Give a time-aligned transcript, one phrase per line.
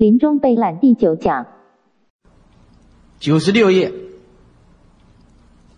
[0.00, 1.46] 临终备览第九讲，
[3.18, 3.92] 九十六页，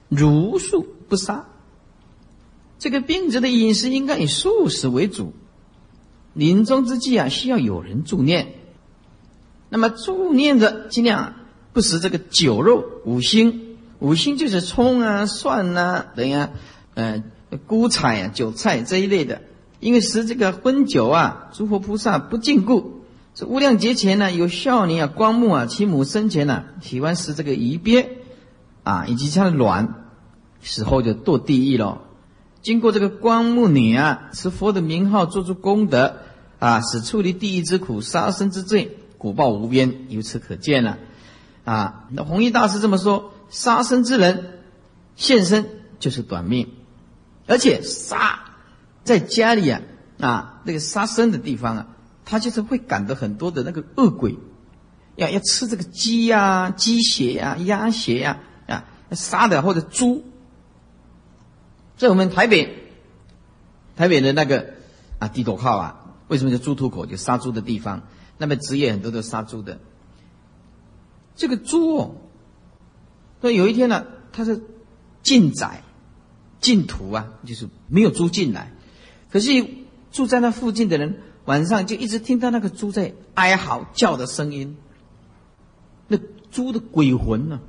[0.09, 1.47] 如素不杀。
[2.79, 5.33] 这个病者的饮食应该以素食为主。
[6.35, 8.55] 临终之际啊，需要有人助念。
[9.69, 11.35] 那么助念的尽量
[11.73, 13.77] 不食这个酒肉、五辛。
[13.99, 16.51] 五辛就是葱啊、蒜啊等呀，
[16.95, 17.25] 呃，
[17.67, 19.43] 菇菜啊、韭菜这一类的。
[19.81, 23.02] 因为食这个荤酒啊，诸佛菩萨不禁锢。
[23.35, 28.19] 这无量劫前呢，有少年啊，光目啊，其母生前呢，喜欢食这个鱼鳖
[28.83, 29.95] 啊，以及它的卵，
[30.61, 32.03] 死后就堕地狱了。
[32.61, 36.17] 经过这个光目女啊，持佛的名号，做出功德
[36.59, 40.07] 啊，使处理地狱之苦、杀生之罪，果报无边。
[40.11, 40.99] 由此可见了
[41.65, 42.05] 啊。
[42.11, 44.61] 那弘一大师这么说：杀生之人
[45.17, 45.67] 现身
[45.99, 46.69] 就是短命，
[47.47, 48.41] 而且杀。
[49.05, 49.81] 在家里啊，
[50.21, 51.87] 啊，那个杀生的地方啊，
[52.33, 54.39] 他就是会赶得很多的那个恶鬼，
[55.17, 60.25] 要要吃这个鸡呀、鸡血呀、鸭血呀，啊，杀的或者猪。
[61.99, 62.89] 在我们台北，
[63.97, 64.73] 台北的那个
[65.19, 67.05] 啊地头靠啊，为什么叫猪屠口？
[67.05, 68.05] 就杀猪的地方，
[68.39, 69.79] 那么职业很多都杀猪的。
[71.37, 72.17] 这个猪哦，
[73.43, 74.63] 那有一天呢，他是
[75.23, 75.83] 禁宰、
[76.63, 78.73] 禁屠啊，就是没有猪进来。
[79.31, 79.51] 可是
[80.13, 84.77] 住在那附近的人晚上就一直听到那个猪在哀嚎叫的声音，
[86.09, 86.19] 那
[86.51, 87.61] 猪的鬼魂呢？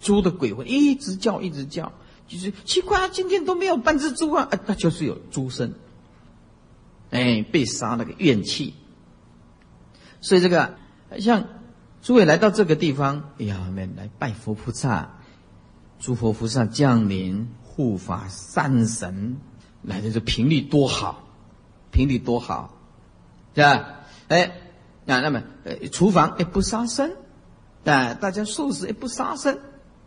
[0.00, 1.92] 猪的鬼魂一直叫一直叫，
[2.26, 5.74] 就是奇怪啊，今天都没有半只猪啊，啊，那就是有猪声，
[7.10, 8.74] 哎，被杀那个怨气。
[10.22, 10.76] 所以这个
[11.18, 11.48] 像
[12.00, 15.18] 诸位来到这个地方，哎呀，我们来拜佛菩萨，
[15.98, 19.36] 诸佛菩萨降临护法善神。
[19.82, 21.24] 来的这频率多好，
[21.90, 22.79] 频率多好，
[23.54, 24.00] 是吧？
[24.28, 24.52] 哎，
[25.04, 27.12] 那那么呃，厨房也不杀生，
[27.84, 29.58] 啊，大家素食也不杀生，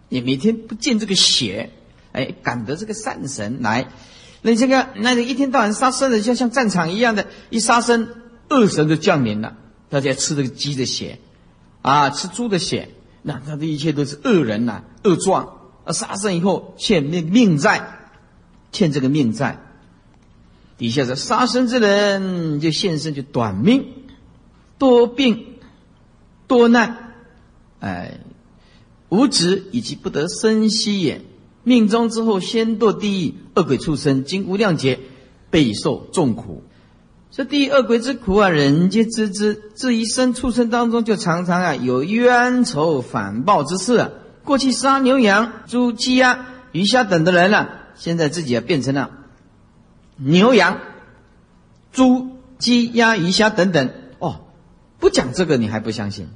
[0.09, 1.71] 也每天不见这个血，
[2.11, 3.89] 哎，感得这个善神来。
[4.41, 8.07] 那这个那你一天到晚杀生的，就像战场一样的，一杀生，
[8.49, 9.57] 恶神就降临了。
[9.89, 11.19] 大家吃这个鸡的血，
[11.81, 12.89] 啊，吃猪的血，
[13.21, 15.59] 那他的一切都是恶人呐，恶状。
[15.85, 17.99] 啊，杀生以后欠命命债。
[18.71, 19.59] 欠这个命债，
[20.77, 23.85] 底下是杀生之人就现身就短命，
[24.77, 25.45] 多病，
[26.47, 27.13] 多难，
[27.79, 28.19] 哎，
[29.09, 31.21] 无子以及不得生息也。
[31.63, 34.99] 命中之后先堕地狱，恶鬼畜生，经无量劫，
[35.49, 36.63] 备受重苦。
[37.31, 39.71] 这地狱恶鬼之苦啊，人皆知之。
[39.75, 44.09] 至于生畜生当中，就常常啊有冤仇反报之事啊。
[44.43, 47.69] 过去杀牛羊、猪鸡鸭、鱼虾等的人呢。
[47.95, 49.11] 现在自己也变成了
[50.17, 50.79] 牛羊、
[51.91, 54.45] 猪、鸡、鸭、鱼、虾等等哦，
[54.99, 56.29] 不讲这个你还不相信？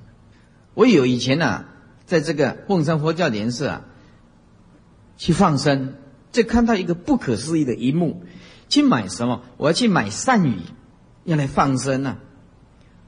[0.73, 1.65] 我有以前呢，
[2.05, 3.81] 在这个凤山佛教莲社啊，
[5.17, 5.95] 去放生，
[6.31, 8.23] 就看到一个不可思议的一幕，
[8.69, 9.43] 去买什么？
[9.57, 10.59] 我要去买鳝鱼，
[11.23, 12.17] 要来放生呢。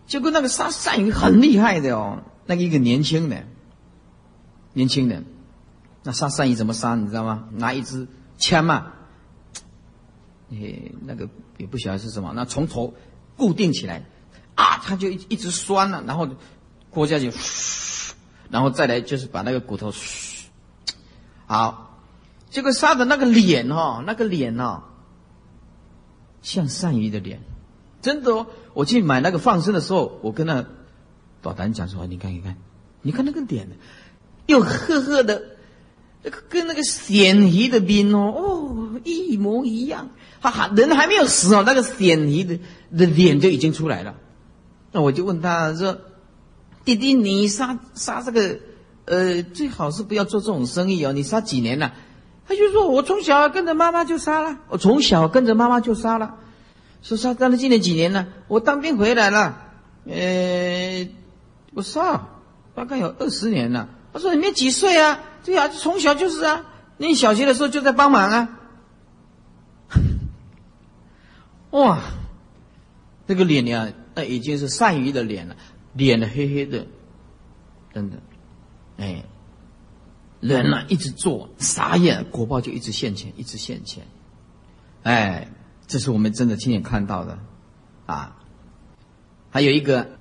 [0.07, 3.47] 结果那个杀鳝鱼很厉害的哦，那个一个年轻人，
[4.73, 5.25] 年轻人，
[6.03, 6.95] 那杀鳝鱼怎么杀？
[6.95, 7.49] 你知道吗？
[7.51, 8.07] 拿一支。
[8.39, 8.93] 枪嘛，
[10.51, 12.93] 诶，那个也不晓得是什么，那从头
[13.37, 14.03] 固定起来，
[14.55, 16.27] 啊，它就一一直酸了，然后
[16.89, 17.31] 锅下去，
[18.49, 19.93] 然后再来就是把那个骨头，
[21.45, 21.99] 好，
[22.49, 24.83] 这个杀的那个脸哈，那个脸哦，
[26.41, 27.41] 像鳝鱼的脸，
[28.01, 30.65] 真的哦，我去买那个放生的时候，我跟那
[31.41, 32.57] 导弹讲说，你看你看，
[33.01, 33.67] 你看那个脸，
[34.47, 35.57] 又褐褐的。
[36.21, 40.09] 这个跟那个鲜鱼的兵哦，哦，一模一样。
[40.41, 42.59] 他还，人还没有死哦，那个鲜鱼的
[42.97, 44.15] 的脸就已经出来了。
[44.91, 45.97] 那我就问他说
[46.85, 48.57] ：“弟弟，你杀杀这个，
[49.05, 51.11] 呃，最好是不要做这种生意哦。
[51.11, 51.93] 你杀几年了？”
[52.47, 56.35] 他就说：“我从小跟着妈妈就杀了，我从小跟着妈妈就杀了。
[57.03, 58.27] 说杀干了今年几年了？
[58.47, 59.57] 我当兵回来了，
[60.05, 61.07] 呃，
[61.73, 62.27] 我杀
[62.75, 63.89] 大概有二十年了。
[64.11, 66.65] 他说你没几岁啊？”对啊，从小就是啊，
[66.97, 68.58] 你小学的时候就在帮忙啊。
[71.71, 72.01] 哇，
[73.27, 75.55] 这个脸呀，那已经是鳝鱼的脸了，
[75.93, 76.87] 脸的黑黑的，
[77.93, 78.17] 真的，
[78.97, 79.23] 哎，
[80.39, 84.05] 人呢一直做，傻眼，果报就一直现前，一直现前，
[85.03, 85.49] 哎，
[85.87, 87.39] 这是我们真的亲眼看到的，
[88.05, 88.37] 啊，
[89.49, 90.17] 还有一个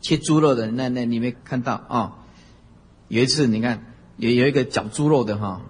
[0.00, 2.18] 切猪肉的，那那你没看到啊？
[3.08, 3.86] 有一次你看。
[4.18, 5.62] 有有一个绞猪肉的哈，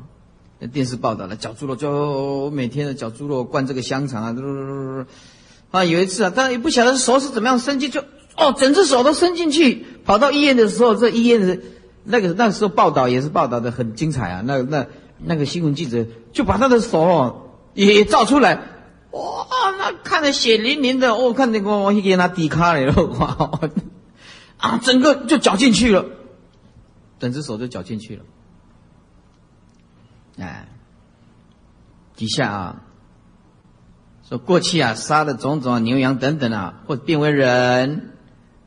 [0.69, 5.07] 电视报道了，绞猪肉就每天的绞猪肉灌这个香肠啊，
[5.71, 8.03] 啊，有一次啊，他也不晓得手是怎么样伸进，就
[8.37, 11.59] 哦，整只手都伸进去，跑到医院的时候，这医院的
[12.05, 14.43] 那个那时候报道也是报道的很精彩啊。
[14.45, 14.87] 那那
[15.19, 18.55] 那个新闻记者就把他的手哦也照出来，
[19.11, 19.47] 哇，
[19.79, 23.51] 那看着血淋淋的，哦，看那个我给他抵卡了，哇，
[24.59, 26.05] 啊，整个就绞进去了，
[27.19, 28.23] 整只手就绞进去了，
[30.43, 30.69] 哎，
[32.17, 32.83] 底下啊。
[34.29, 38.13] 说过去啊，杀的种种牛羊等等啊，或者变为人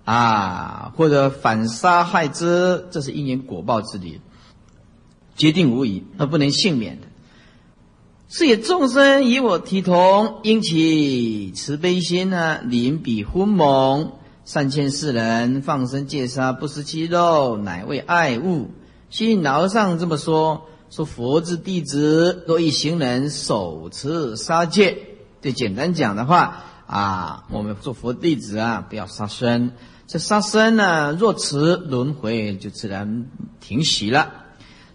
[0.04, 4.22] 啊，或者反杀害之，这是因缘果报之理，
[5.36, 7.08] 决定无疑，而不能幸免的。
[8.28, 14.14] 是也众生与我体同，因其慈悲心呢，临彼昏蒙，
[14.44, 18.72] 三千世人放生戒杀，不食其肉，乃为爱物。
[19.10, 24.98] 心老和尚这么说，说佛之弟子若一行人手持杀戒。
[25.42, 29.72] 最简单讲的话啊，我们做佛弟子啊，不要杀生。
[30.08, 33.26] 这杀生呢，若持轮回就自然
[33.60, 34.32] 停息了。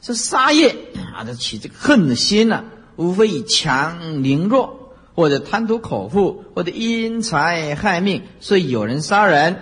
[0.00, 0.76] 这杀业
[1.14, 2.64] 啊，这起这个恨的心呢，
[2.96, 9.56] 无非以强凌弱，或者贪图口腹，或者因财害命，所以有人杀人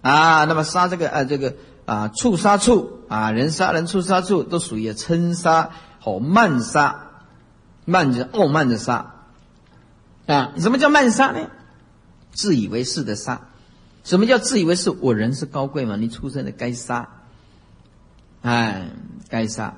[0.00, 0.44] 啊。
[0.44, 1.54] 那么杀这个啊，这个
[1.84, 5.70] 啊，畜杀畜啊，人杀人，畜杀畜，都属于嗔杀
[6.00, 7.00] 或慢杀。
[7.86, 9.14] 慢就是傲慢的杀。
[10.26, 11.48] 啊，什么叫慢杀呢？
[12.32, 13.42] 自以为是的杀。
[14.04, 14.90] 什么叫自以为是？
[14.90, 15.96] 我人是高贵嘛？
[15.96, 17.08] 你出生的该杀，
[18.42, 18.90] 哎，
[19.28, 19.74] 该杀。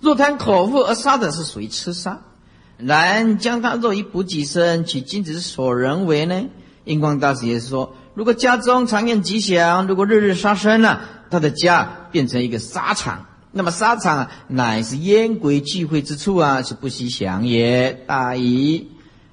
[0.00, 2.20] 若贪口腹而杀的是属于吃杀。
[2.78, 6.44] 然将他若以补己身，其君子所人为呢？
[6.84, 11.00] 印光大师也是说，如果家中常念吉祥，如果日日杀生呢，
[11.32, 13.26] 他的家变成一个沙场。
[13.50, 17.92] 那么沙场啊，乃是烟鬼聚会之处啊，是不吉祥也。
[18.06, 18.88] 大矣。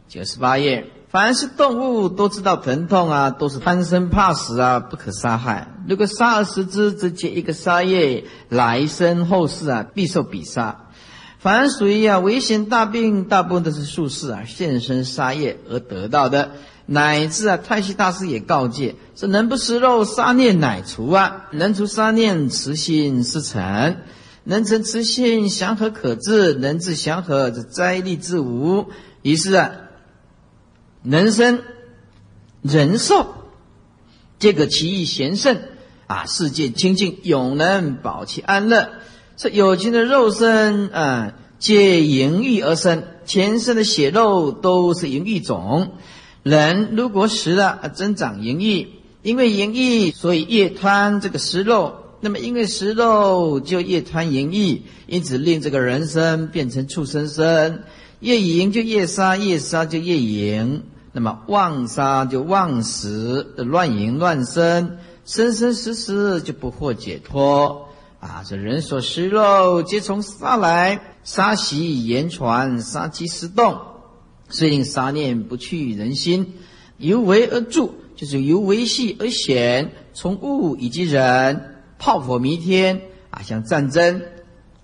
[0.07, 5.67] 九十八页，凡是动物都知道疼痛啊，都是贪生怕死啊，不可杀害。
[5.87, 10.87] 如果杀而食之，则结一个杀业，来生后世啊，必受彼杀。
[11.37, 16.51] 凡属于啊危险大病，大部分都是术士啊现身杀业而得到的。
[16.91, 23.97] 乃至啊太虚大师也告诫：是能不食肉，杀念乃除啊；能除杀念，慈心是成；
[24.43, 28.87] 能成慈心，祥和可治；能治祥和，则灾力之无。
[29.21, 29.71] 于是啊。
[31.01, 31.61] 人生、
[32.61, 33.27] 人寿，
[34.37, 35.57] 这个其意贤圣
[36.07, 38.89] 啊，世界清净，永能保其安乐。
[39.37, 45.93] 这有情的肉身啊，皆淫欲而生，前身的血肉都是淫欲种。
[46.43, 48.87] 人如果食了，增长淫欲，
[49.21, 51.95] 因为淫欲，所以越贪这个食肉。
[52.21, 57.83] 那么因为食肉，就越贪淫欲，因此令这个人生变成畜生生。
[58.19, 60.83] 越淫就越杀，越杀就越淫。
[61.11, 67.89] 那么妄杀就妄食，乱淫乱生，生生死死就不获解脱
[68.19, 68.43] 啊！
[68.47, 73.79] 这人所食肉，皆从杀来，杀习言传，杀机失动，
[74.49, 76.55] 遂令杀念不去人心，
[76.97, 83.41] 由为而著，就是由为系而显，从物以及人，炮火弥天啊！
[83.43, 84.21] 像战争，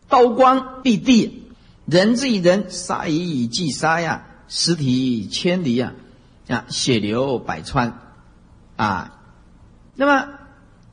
[0.08, 1.44] 刀光蔽地。
[1.86, 5.94] 人之以人，杀以以祭杀呀，尸体千里呀，
[6.48, 8.00] 啊，血流百川，
[8.76, 9.22] 啊，
[9.96, 10.30] 那么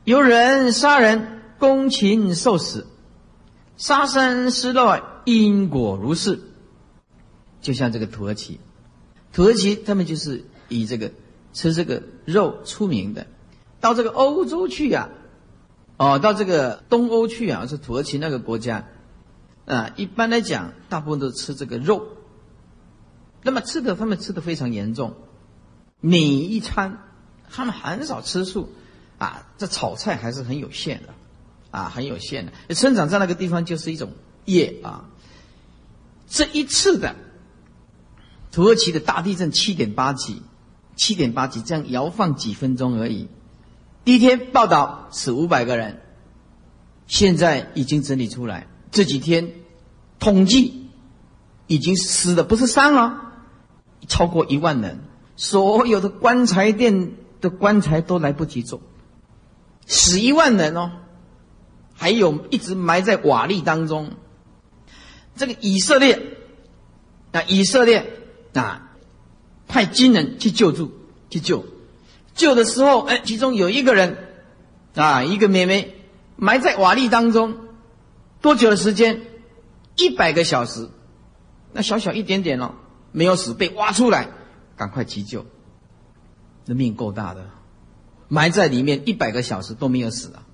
[0.05, 2.87] 由人杀人，攻禽受死，
[3.77, 6.41] 杀生失落，因果如是。
[7.63, 8.59] 就像这个土耳其，
[9.33, 11.13] 土耳其他们就是以这个
[11.53, 13.27] 吃这个肉出名的。
[13.81, 15.09] 到这个欧洲去呀，
[15.97, 18.87] 哦，到这个东欧去啊，是土耳其那个国家。
[19.65, 22.09] 啊，一般来讲，大部分都吃这个肉。
[23.43, 25.15] 那么吃的，他们吃的非常严重，
[26.01, 26.99] 每一餐
[27.49, 28.69] 他们很少吃素，
[29.19, 31.15] 啊，这炒菜还是很有限的，
[31.71, 32.75] 啊，很有限的。
[32.75, 34.13] 生长在那个地方就是一种
[34.45, 35.09] 业啊。
[36.29, 37.15] 这一次的
[38.53, 40.43] 土耳其的大地震七点八级，
[40.95, 43.29] 七点八级这样摇晃几分钟而已。
[44.05, 46.01] 第一天报道死五百个人，
[47.07, 48.67] 现在已经整理出来。
[48.91, 49.53] 这几天
[50.19, 50.91] 统计
[51.67, 53.33] 已经死的不是伤了，
[54.07, 55.01] 超过一万人，
[55.35, 58.83] 所有的棺材店的棺材都来不及做，
[59.87, 60.91] 死一万人哦，
[61.95, 64.13] 还有一直埋在瓦砾当中。
[65.37, 66.37] 这个以色列
[67.31, 68.13] 啊，以色列
[68.55, 68.91] 啊，
[69.69, 70.93] 派军人去救助，
[71.31, 71.65] 去救，
[72.35, 74.17] 救的时候，哎，其中有一个人
[74.95, 75.95] 啊，一个妹妹
[76.37, 77.57] 埋在瓦砾当中。
[78.41, 79.23] 多久的时间？
[79.97, 80.89] 一百个小时，
[81.73, 82.75] 那小小一点点哦，
[83.13, 84.31] 没有死，被挖出来，
[84.77, 85.47] 赶快急救。
[86.65, 87.51] 那命够大的，
[88.29, 90.45] 埋在里面一百个小时都没有死啊。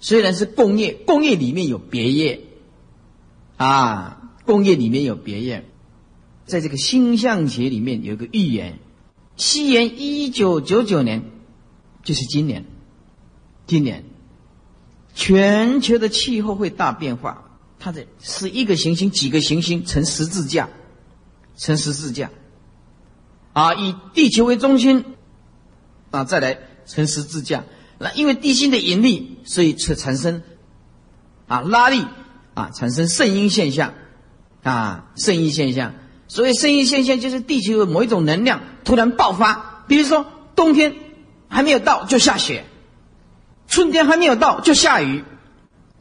[0.00, 2.40] 虽然是共业，共业里面有别业
[3.56, 5.69] 啊，共业里面有别业，
[6.50, 8.80] 在这个星象学里面有一个预言，
[9.36, 11.22] 西元一九九九年，
[12.02, 12.64] 就是今年，
[13.68, 14.04] 今年
[15.14, 17.46] 全球的气候会大变化。
[17.78, 20.68] 它的十一个行星，几个行星成十字架，
[21.56, 22.30] 成十字架，
[23.52, 25.04] 啊，以地球为中心，
[26.10, 27.64] 啊，再来成十字架。
[27.98, 30.42] 那因为地心的引力，所以产产生
[31.46, 32.04] 啊拉力，
[32.54, 33.94] 啊产生圣婴现象，
[34.64, 35.94] 啊圣婴现象。
[36.30, 39.82] 所谓圣婴现象，就是地球的某一种能量突然爆发。
[39.88, 40.94] 比如说冬天
[41.48, 42.66] 还没有到就下雪，
[43.66, 45.24] 春天还没有到就下雨，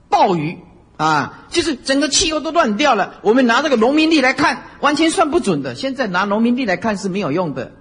[0.08, 0.60] 暴雨。
[0.98, 3.20] 啊，就是整个气候都乱掉了。
[3.22, 5.74] 我们拿这个农民历来看，完全算不准的。
[5.74, 7.72] 现在拿农民历来看是没有用的。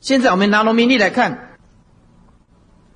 [0.00, 1.56] 现在我们拿农民历来看，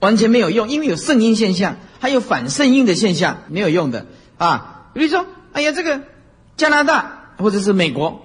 [0.00, 4.90] 完全没有用，因为有圣婴现象，还有反圣婴的现象，没有用的啊。
[4.95, 6.00] 比如说，哎呀，这个
[6.57, 8.23] 加拿大或者是美国，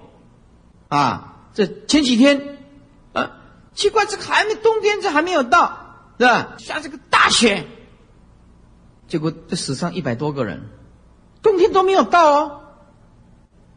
[0.88, 2.58] 啊，这前几天
[3.14, 3.40] 啊，
[3.74, 6.56] 奇怪，这还没冬天，这还没有到，是吧？
[6.58, 7.66] 下这个大雪。
[9.08, 10.70] 结果这死伤一百多个人，
[11.42, 12.62] 冬天都没有到哦，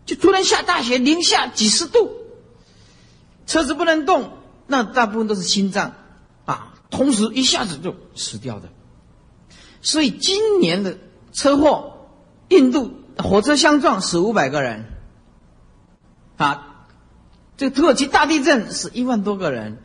[0.05, 2.11] 就突然下大雪，零下几十度，
[3.47, 4.33] 车子不能动，
[4.67, 5.93] 那大部分都是心脏
[6.47, 8.69] 啊，同时一下子就死掉的。
[9.83, 10.99] 所以今年的
[11.33, 12.09] 车祸，
[12.49, 14.85] 印度火车相撞死五百个人，
[16.41, 16.87] 啊，
[17.59, 19.79] 这个土耳其大地震死一万多个人，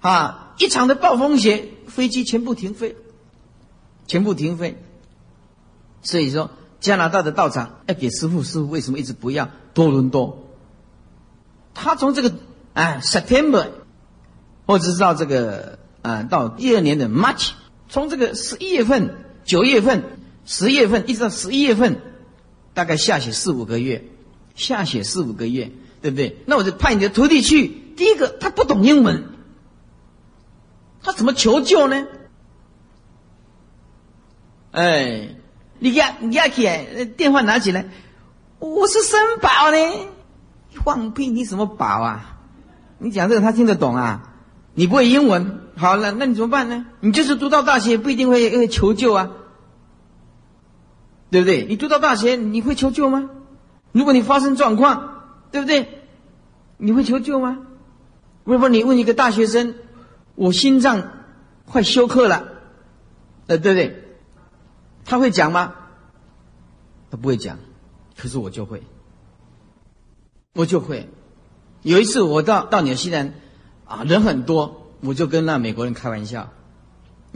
[0.00, 2.96] 啊，一场的暴风雪，飞机全部停飞。
[4.06, 4.76] 全部停飞，
[6.02, 10.46] 所以说加拿大的道场要给师傅，师傅为什么一直不要多伦多？
[11.72, 12.34] 他从这个
[12.74, 13.70] 啊 September，
[14.66, 17.52] 或者是到这个啊到第二年的 March，
[17.88, 20.04] 从这个十一月份、九月份、
[20.44, 22.02] 十月份一直到十一月份，
[22.74, 24.04] 大概下雪四五个月，
[24.54, 25.72] 下雪四五个月，
[26.04, 26.36] 对不对？
[26.44, 27.66] 那我就派你的徒弟去。
[27.66, 29.24] 第一个，他不懂英文，
[31.02, 32.06] 他怎么求救呢？
[34.72, 35.34] 哎，
[35.78, 37.86] 你压你压起来，电话拿起来，
[38.58, 39.78] 我是生宝呢。
[40.84, 41.28] 放屁！
[41.28, 42.38] 你什么宝啊？
[42.98, 44.34] 你讲这个他听得懂啊？
[44.74, 46.84] 你不会英文，好了，那你怎么办呢？
[47.00, 49.30] 你就是读到大学不一定会会求救啊，
[51.30, 51.64] 对不对？
[51.64, 53.30] 你读到大学你会求救吗？
[53.92, 55.13] 如果你发生状况，
[55.54, 55.86] 对不对？
[56.78, 57.64] 你会求救吗？
[58.42, 59.76] 如果你问一个大学生，
[60.34, 61.12] 我心脏
[61.64, 62.48] 快休克了，
[63.46, 64.02] 呃，对不对？
[65.04, 65.76] 他会讲吗？
[67.08, 67.58] 他不会讲，
[68.16, 68.82] 可是我就会，
[70.54, 71.08] 我就会。
[71.82, 73.34] 有一次我到到纽西兰，
[73.84, 76.52] 啊，人很多，我就跟那美国人开玩笑，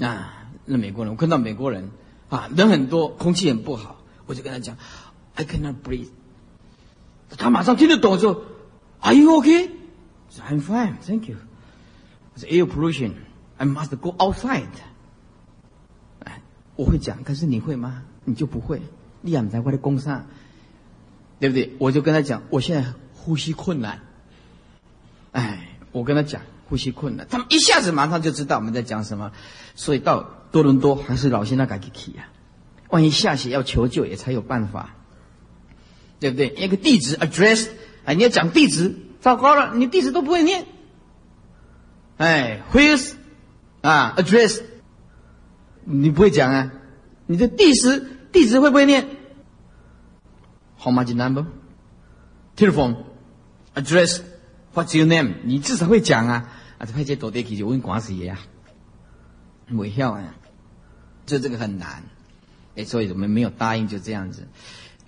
[0.01, 1.93] 啊，那美国人，我看到美国人，
[2.31, 4.77] 啊，人很多，空气很不好，我就跟他讲
[5.37, 6.09] ，I cannot breathe。
[7.37, 8.44] 他马上听得懂，说
[9.00, 9.70] ，Are you okay?
[10.49, 11.37] I'm fine, thank you.
[12.37, 13.12] It's air pollution.
[13.56, 14.68] I must go outside.
[16.76, 18.04] 我会讲，可是你会吗？
[18.25, 18.80] 你就不会。
[19.20, 20.26] 你养在外的工上，
[21.40, 21.75] 对不对？
[21.78, 24.00] 我就跟他讲，我现在呼吸困难。
[25.32, 29.32] 哎，我跟他讲呼吸困难，他们一下子马上就知道我们在讲什么。
[29.75, 32.28] 所以到多伦多还是老先生赶紧去呀。
[32.90, 34.94] 万一下雪要求救也才有办法，
[36.21, 36.49] 对不对？
[36.49, 37.69] 一个地址 address，
[38.05, 40.67] 哎，你要讲地址，糟糕了，你地址都不会念。
[42.17, 43.13] 哎，where's
[43.81, 44.63] 啊 address？
[45.85, 46.73] 你不会讲啊？
[47.27, 49.07] 你的地址地址会不会念
[50.79, 51.47] ？How much number?
[52.57, 53.05] Telephone
[53.75, 54.21] address?
[54.75, 55.35] What's your name?
[55.45, 56.53] 你至少会讲啊！
[56.79, 58.39] 啊，这派些多点去就问管事爷啊，
[59.67, 60.35] 没效啊，
[61.27, 62.03] 就这个很难。
[62.77, 64.47] 哎，所以我们没有答应，就这样子。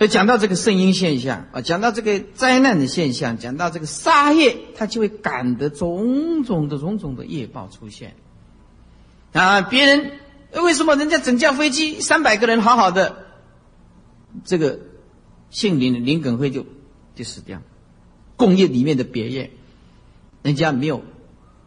[0.00, 8.16] 所以讲到这个圣婴现象啊，讲到这个灾难的现象，讲到这个杀业，他就会赶得种种的种种的业报出现
[9.34, 10.12] 啊，别人。
[10.52, 13.26] 为什么人家整架飞机三百个人好好的，
[14.44, 14.80] 这个
[15.50, 16.64] 姓林的林耿辉就
[17.14, 17.60] 就死掉？
[18.36, 19.50] 工业里面的别业，
[20.42, 21.04] 人家没有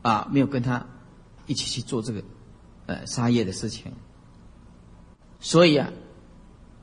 [0.01, 0.87] 啊，没有跟他
[1.45, 2.23] 一起去做这个
[2.87, 3.93] 呃杀业的事情。
[5.39, 5.91] 所以啊，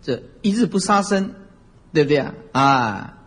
[0.01, 1.35] 这一日不杀生，
[1.93, 2.35] 对不对啊？
[2.53, 3.19] 啊，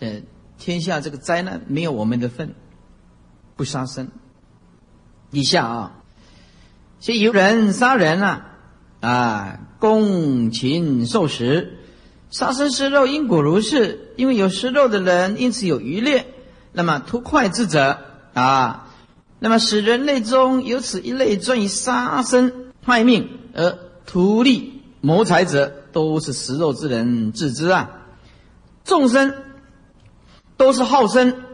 [0.00, 0.22] 呃，
[0.58, 2.54] 天下这个灾难没有我们的份，
[3.56, 4.08] 不杀生。
[5.30, 5.94] 以下啊。
[7.00, 8.46] 所以有人杀人了，
[9.00, 11.78] 啊，供禽受食，
[12.28, 14.14] 杀生食肉，因果如是。
[14.16, 16.26] 因为有食肉的人，因此有渔猎。
[16.72, 17.98] 那么图快之者
[18.34, 18.88] 啊，
[19.38, 27.97] 那么使人类中有此一类专以杀生坏命而图利谋财者，都是食肉之人自知啊。
[28.88, 29.34] 众生
[30.56, 31.44] 都是好生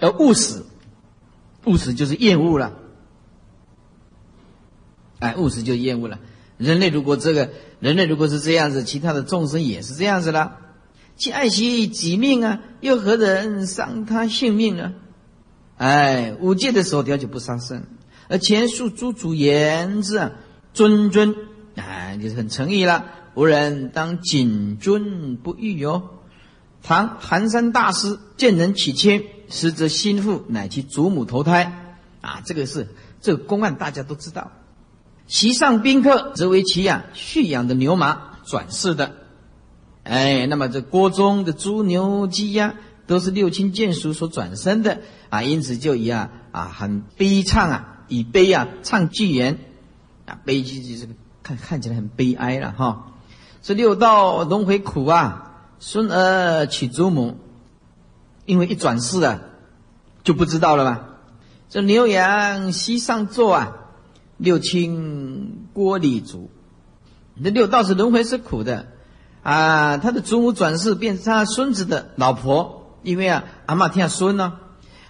[0.00, 0.66] 而恶死，
[1.64, 2.76] 恶死就是厌恶了。
[5.20, 6.18] 哎，务实就厌恶了。
[6.58, 10.58] 人类如果这个人类如果是这样子，其他的众生也是这样子了。
[11.14, 14.94] 既爱惜己命啊，又何人伤他性命呢？
[15.76, 17.84] 哎，五戒的手条就不杀生，
[18.28, 20.32] 而前述诸主言之啊，
[20.74, 21.36] 谆谆，
[21.76, 23.06] 哎，就是很诚意了。
[23.34, 26.10] 无人当谨遵不逾哟。
[26.82, 32.88] 唐寒山大师见人起签，实则心腹乃其祖母投胎啊，这个是
[33.20, 34.50] 这个公案，大家都知道。
[35.28, 39.12] 席上宾客，则为其养蓄养的牛马转世的。
[40.02, 42.74] 哎，那么这锅中的猪牛鸡鸭，
[43.06, 49.58] 都是六亲眷属所转生的啊，因此就以啊啊很悲怆啊，以悲啊唱剧言
[50.26, 51.08] 啊，悲剧就是
[51.44, 53.11] 看看起来很悲哀了哈。
[53.62, 57.38] 这六道轮回苦啊，孙儿娶祖母，
[58.44, 59.40] 因为一转世啊，
[60.24, 61.08] 就不知道了吧？
[61.70, 63.78] 这牛羊膝上坐啊。
[64.38, 66.50] 六亲锅里煮，
[67.44, 68.86] 这六道是轮回是苦的
[69.44, 69.98] 啊！
[69.98, 74.54] 他的祖母转世变成他孙子的老婆，因为啊，阿妈听孙呢。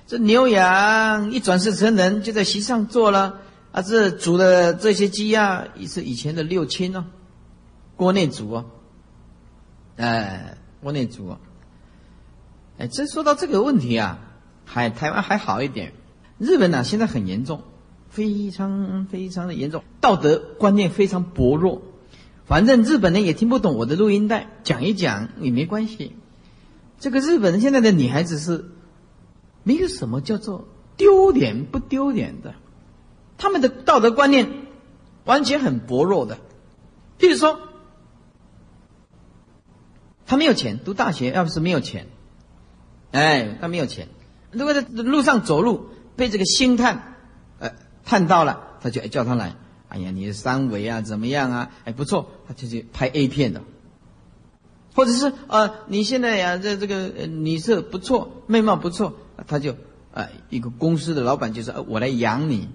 [0.06, 3.36] 这牛羊一转世成人，就在席上坐了
[3.70, 3.80] 啊！
[3.80, 7.04] 这煮的这些鸡鸭也是以前的六亲哦，
[8.02, 8.64] 锅内煮哦，
[9.96, 11.38] 哎，锅内煮哦。
[12.76, 14.18] 哎，这说到这个问题啊，
[14.64, 15.92] 还台湾还好一点，
[16.36, 17.62] 日本呢现在很严重。
[18.08, 21.80] 非常非常的严重，道德观念非常薄弱。
[22.44, 26.16] 反正日本人也听不懂我的录音带，讲一讲也没关系。
[26.98, 28.66] 这个日本人现在的女孩子是
[29.62, 30.66] 没有什么叫做
[30.96, 32.54] 丢脸不丢脸的，
[33.38, 34.50] 他们的道德观念
[35.24, 36.38] 完全很薄弱的。
[37.18, 37.60] 譬如说，
[40.32, 42.06] 他没有钱读大学，要不是没有钱，
[43.10, 44.08] 哎，他没有钱。
[44.50, 47.16] 如果在路上走路被这个星探。
[47.58, 49.54] 呃，探到了，他就叫他来。
[49.88, 51.70] 哎呀，你的三围啊，怎么样啊？
[51.84, 53.60] 哎，不错，他就去拍 A 片的。
[54.94, 59.16] 或者是呃，你现在呀，这这个女色不错，面貌不错，
[59.46, 59.76] 他就
[60.14, 62.70] 啊，一个公司的老板就说，我来养你。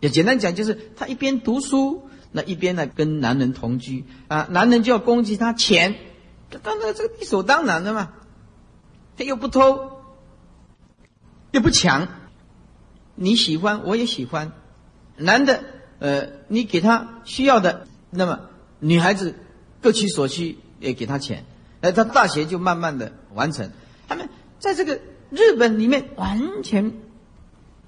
[0.00, 5.94] 也简单讲，就是他一边读书，那一边呢跟男人同居啊，男人就要攻击他钱，
[6.58, 8.12] 当然这个理所当然的嘛。
[9.16, 10.02] 他又不偷，
[11.50, 12.08] 又不抢。
[13.14, 14.52] 你喜欢，我也喜欢。
[15.16, 15.62] 男的，
[15.98, 19.34] 呃，你给他需要的，那么女孩子
[19.82, 21.44] 各取所需，也给他钱，
[21.82, 23.70] 呃，他大学就慢慢的完成。
[24.08, 26.94] 他们在这个日本里面完全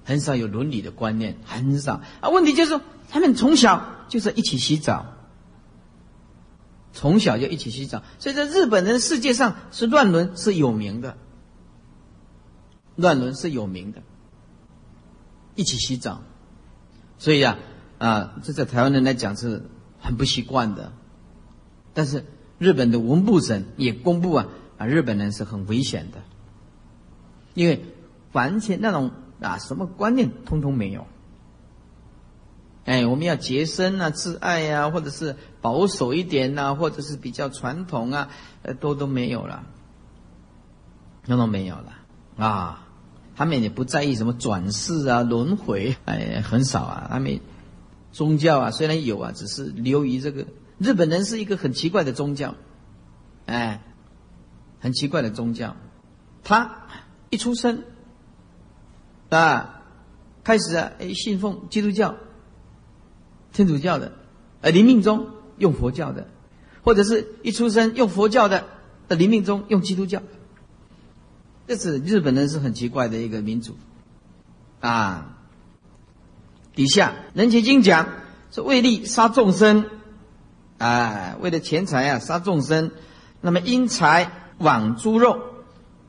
[0.05, 2.29] 很少有伦理的观念，很少啊。
[2.29, 5.07] 问题就是，他们从小就是一起洗澡，
[6.92, 11.16] 从小就一起洗澡，所以在日本人世界上是乱伦是有名的，
[12.96, 14.02] 乱伦是有名的。
[15.55, 16.22] 一起洗澡，
[17.18, 17.59] 所以呀，
[17.98, 19.64] 啊，这在台湾人来讲是
[19.98, 20.92] 很不习惯的。
[21.94, 22.24] 但是
[22.59, 26.22] 日本的文部省也公布啊，啊，日本人是很危险的，
[27.55, 27.85] 因为
[28.33, 31.07] 完全那种啊什么观念通通没有。
[32.84, 38.28] 哎，我们要洁身啊，自爱呀，或者是保守一点呐，或者是比较传统啊，
[38.62, 39.64] 呃，都都没有了，
[41.26, 41.92] 那都没有了
[42.36, 42.88] 啊。
[43.34, 47.06] 他们也不在意什么转世啊、轮回，哎，很少啊。
[47.10, 47.40] 他们
[48.10, 50.46] 宗教啊，虽然有啊，只是流于这个。
[50.78, 52.56] 日本人是一个很奇怪的宗教，
[53.46, 53.80] 哎，
[54.80, 55.76] 很奇怪的宗教。
[56.42, 56.88] 他
[57.30, 57.84] 一出生
[59.30, 59.82] 啊，
[60.42, 62.16] 开始啊，哎，信奉基督教、
[63.52, 64.12] 天主教的，
[64.60, 66.28] 呃，临命中用佛教的，
[66.82, 68.64] 或者是一出生用佛教的，
[69.08, 70.22] 呃临命中用基督教。
[71.66, 73.76] 这是日本人是很奇怪的一个民族，
[74.80, 75.38] 啊，
[76.74, 78.08] 底下人杰经讲
[78.50, 79.86] 是为利杀众生，
[80.76, 82.90] 啊，为了钱财啊杀众生，
[83.40, 85.40] 那么因财网猪肉，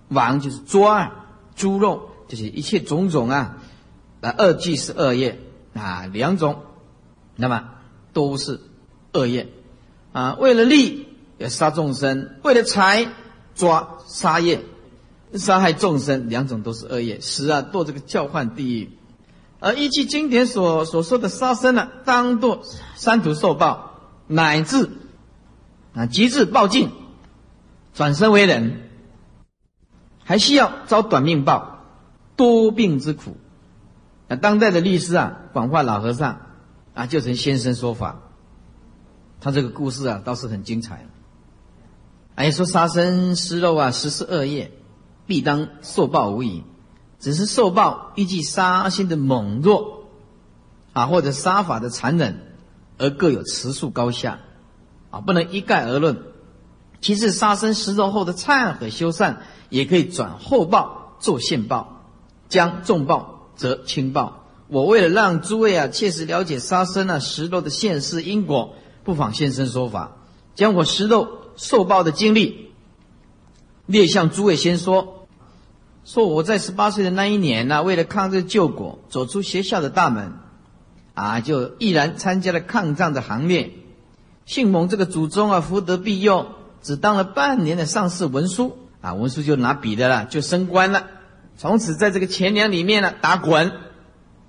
[0.10, 1.26] 网就是抓
[1.56, 3.58] 猪肉，就是一切种种啊，
[4.22, 5.40] 啊二季是二业
[5.74, 6.64] 啊两种，
[7.36, 7.70] 那么
[8.14, 8.60] 都是
[9.14, 9.50] 恶业
[10.12, 13.08] 啊，为了利要杀众生，为了财
[13.56, 14.62] 抓杀业。
[15.36, 18.92] 杀害众生，两种都是恶业，死啊堕这个教换地狱。
[19.60, 22.60] 而依据经典所所说的杀生呢，当堕
[22.96, 24.92] 三途受报，乃至
[25.96, 26.92] 啊极致报尽，
[27.96, 28.92] 转生为人，
[30.24, 31.80] 还需要遭短命报。
[32.36, 33.38] 多病之苦。
[34.28, 36.42] 那当代的律师啊，广化老和尚
[36.94, 38.22] 啊，就曾先生说法。
[39.42, 41.08] 他这个故事啊，倒是很精彩。
[42.36, 44.72] 哎，说杀生食肉啊，实施恶业，
[45.28, 46.64] 必当受报无疑。
[47.20, 50.04] 只是受报依据杀心的猛弱
[50.94, 52.54] 啊，或者杀法的残忍，
[52.98, 54.40] 而各有持数高下
[55.10, 56.24] 啊，不能一概而论。
[57.02, 62.04] 其次，杀生食肉后的忏悔修善，也可以转后报做现报，
[62.50, 64.43] 将重报则轻报。
[64.68, 70.18] 我为了让诸位啊切实了解杀生啊食肉的现世因果，不妨现身说法，
[70.56, 72.72] 将我食肉受报的经历
[73.86, 75.28] 列向诸位先说。
[76.06, 80.34] 说我在十八岁的那一年呢，为了抗日救国，走出学校的大门，
[81.14, 83.72] 啊，就毅然参加了抗战的行列。
[84.46, 86.48] 幸蒙这个祖宗啊福德庇佑，
[86.82, 91.08] 只当了半年的上士文书啊，文书就拿笔的了，就升官了。
[91.56, 93.72] 从此在这个钱粮里面呢打滚，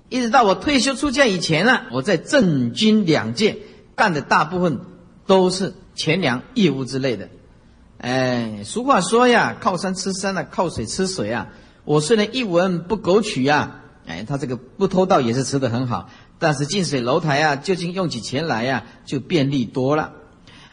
[0.09, 3.57] 一直到我退休出家以前呢，我在政军两界
[3.95, 4.79] 干的大部分
[5.25, 7.29] 都是钱粮业务之类的。
[7.97, 11.47] 哎，俗话说呀，靠山吃山啊，靠水吃水啊。
[11.85, 16.09] 我虽然一文不苟取呀，哎，他这个不偷盗也是吃的很好。
[16.37, 20.11] 但是近水楼台啊，究竟用起钱来呀，就便利多了。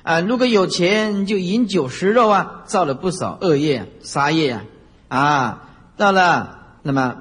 [0.02, 4.64] 啊，如果有钱就饮酒食肉啊，造了不少恶业、杀业啊。
[5.08, 7.16] 啊，到了那么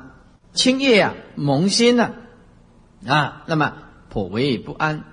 [0.53, 2.11] 清业啊，蒙心呐，
[3.05, 3.73] 啊，那么
[4.09, 5.03] 颇为不安。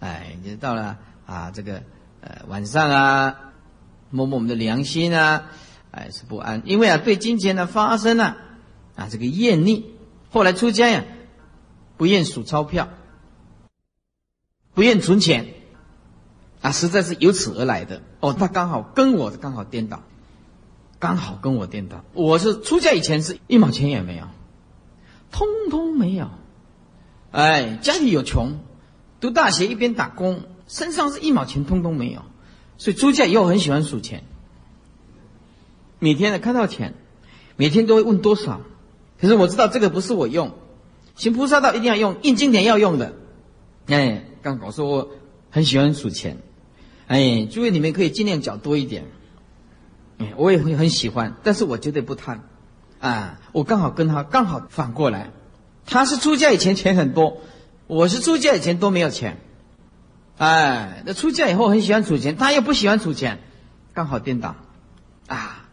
[0.00, 1.82] 哎，就到了啊，这个
[2.20, 3.40] 呃晚上啊。
[4.10, 5.46] 摸摸我们的良心啊，
[5.90, 8.36] 哎是不安，因为啊对金钱的发生啊
[8.94, 9.92] 啊这个厌腻，
[10.30, 11.02] 后来出家呀，
[11.96, 12.90] 不愿数钞票，
[14.72, 15.54] 不愿存钱，
[16.60, 18.02] 啊实在是由此而来的。
[18.20, 20.04] 哦，他刚好跟我刚好颠倒，
[21.00, 24.28] 刚好跟我颠倒，我是出家以前是一毛钱也没有，
[25.34, 26.30] 通通没有，
[27.32, 28.60] 哎家里有穷，
[29.20, 32.22] 读大学一边打工，身上是一毛钱通通没有。
[32.78, 34.22] 所以出家以后很喜欢数钱，
[35.98, 36.94] 每天呢看到钱，
[37.56, 38.60] 每天都会问多少。
[39.20, 40.52] 可是我知道这个不是我用，
[41.16, 43.16] 行菩萨道一定要用，印经典要用的。
[43.86, 45.10] 哎，刚好说我
[45.50, 46.38] 很喜欢数钱，
[47.08, 49.06] 哎，诸位你们可以尽量缴多一点。
[50.18, 52.48] 哎，我也会很喜欢，但是我绝对不贪。
[53.04, 55.28] 啊，我刚好跟他刚好反过来，
[55.84, 57.36] 他是出家以前钱很多，
[57.86, 59.36] 我是出家以前都没有钱。
[60.38, 63.40] 哎，那出家以后很喜欢储钱，他又不喜欢储钱，
[63.92, 64.56] 刚好颠倒，
[65.26, 65.66] 啊，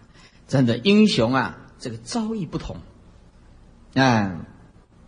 [0.49, 2.75] 真的英雄啊，这个遭遇不同，
[3.93, 4.35] 哎，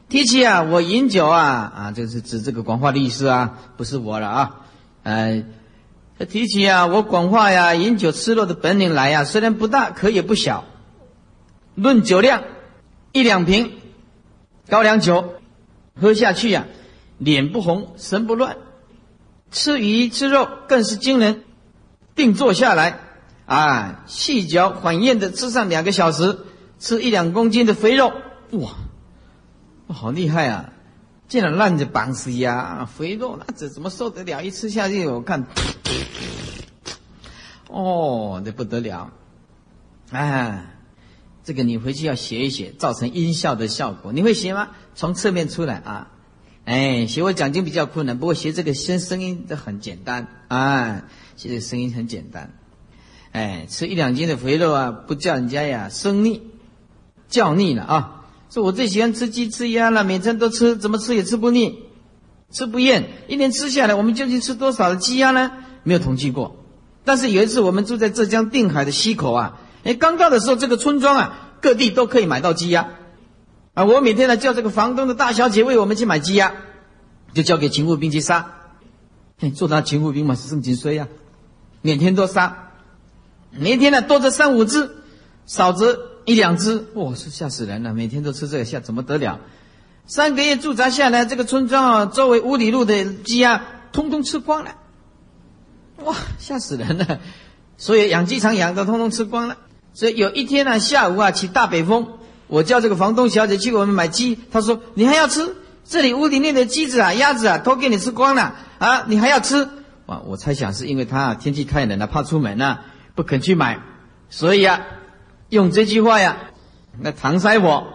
[0.08, 4.62] 提起啊，我饮酒啊，啊，这是指这个广化律师啊，不是我了啊，
[5.04, 5.44] 呃，
[6.30, 10.64] 提起啊，我广化呀，饮酒吃肉的本领来呀，虽然不大，可也不小，
[11.76, 12.44] 论酒量，
[13.12, 13.74] 一两瓶
[14.70, 15.36] 高粱酒
[16.00, 16.68] 喝下去呀，
[17.18, 18.58] 脸不红，神不乱。
[19.52, 21.44] 吃鱼吃肉更是惊人，
[22.16, 23.00] 定坐下来，
[23.46, 26.40] 啊，细嚼缓咽的吃上两个小时，
[26.80, 28.12] 吃一两公斤的肥肉，
[28.52, 28.72] 哇，
[29.88, 30.70] 好厉害啊！
[31.28, 34.42] 竟然烂着膀子呀，肥肉那怎怎么受得了？
[34.42, 35.48] 一吃下去，我看，
[37.70, 39.12] 哦，那不得了，
[40.12, 40.73] 哎，
[41.44, 44.70] 这个你回去要写一写，造成音效的效果，你会写吗？
[44.96, 46.08] 从侧面出来啊。
[46.66, 51.04] 哎，学我讲经比较困难，不过学这个声声音这很简单啊，
[51.36, 52.54] 学这声音很简单。
[53.34, 56.42] 哎，吃一两斤的肥肉啊，不叫人家呀生腻，
[57.28, 58.26] 叫腻了啊。
[58.50, 61.80] 说我最喜欢吃鸡吃鸭了，每餐都吃，怎么吃也吃不腻，
[62.52, 63.10] 吃不厌。
[63.28, 65.52] 一年吃下来，我们究竟吃多少的鸡鸭呢？
[65.84, 66.56] 没有统计过。
[67.04, 72.90] 但是有一次我们住在浙江定海的溪口啊，哎，刚到的时候这个村庄啊，各地都可以买到鸡鸭。
[73.74, 76.54] 啊，我每天呢叫这个房东的大小姐为我们去买鸡鸭，
[77.34, 78.52] 就交给勤务兵去杀。
[79.40, 81.08] 嘿做他勤务兵嘛是正经衰呀，
[81.82, 82.70] 每天都杀，
[83.52, 84.92] 每天呢多则三五只，
[85.46, 87.94] 少则一两只，哇，是吓死人了！
[87.94, 89.40] 每天都吃这个，吓怎么得了？
[90.06, 94.76] 三个月驻扎下来，这个村庄啊周围五里路的鸡鸭通通吃光了，
[96.04, 97.20] 哇，吓死人了！
[97.78, 99.58] 所以养鸡场养的通通吃光了。
[99.94, 102.08] 所以有一天呢下午啊起大北风。
[102.48, 105.56] 我叫这个房东小姐去我们买鸡，她说：“你还要吃？
[105.86, 109.06] 这里屋里面的鸡子啊、鸭子啊，都给你吃光了啊！
[109.08, 109.68] 你还要吃？”
[110.06, 112.82] 啊，我猜想是因为他天气太冷了，怕出门啊，
[113.16, 113.80] 不肯去买，
[114.30, 114.82] 所以啊，
[115.50, 116.38] 用这句话呀
[117.02, 117.88] 来搪塞我。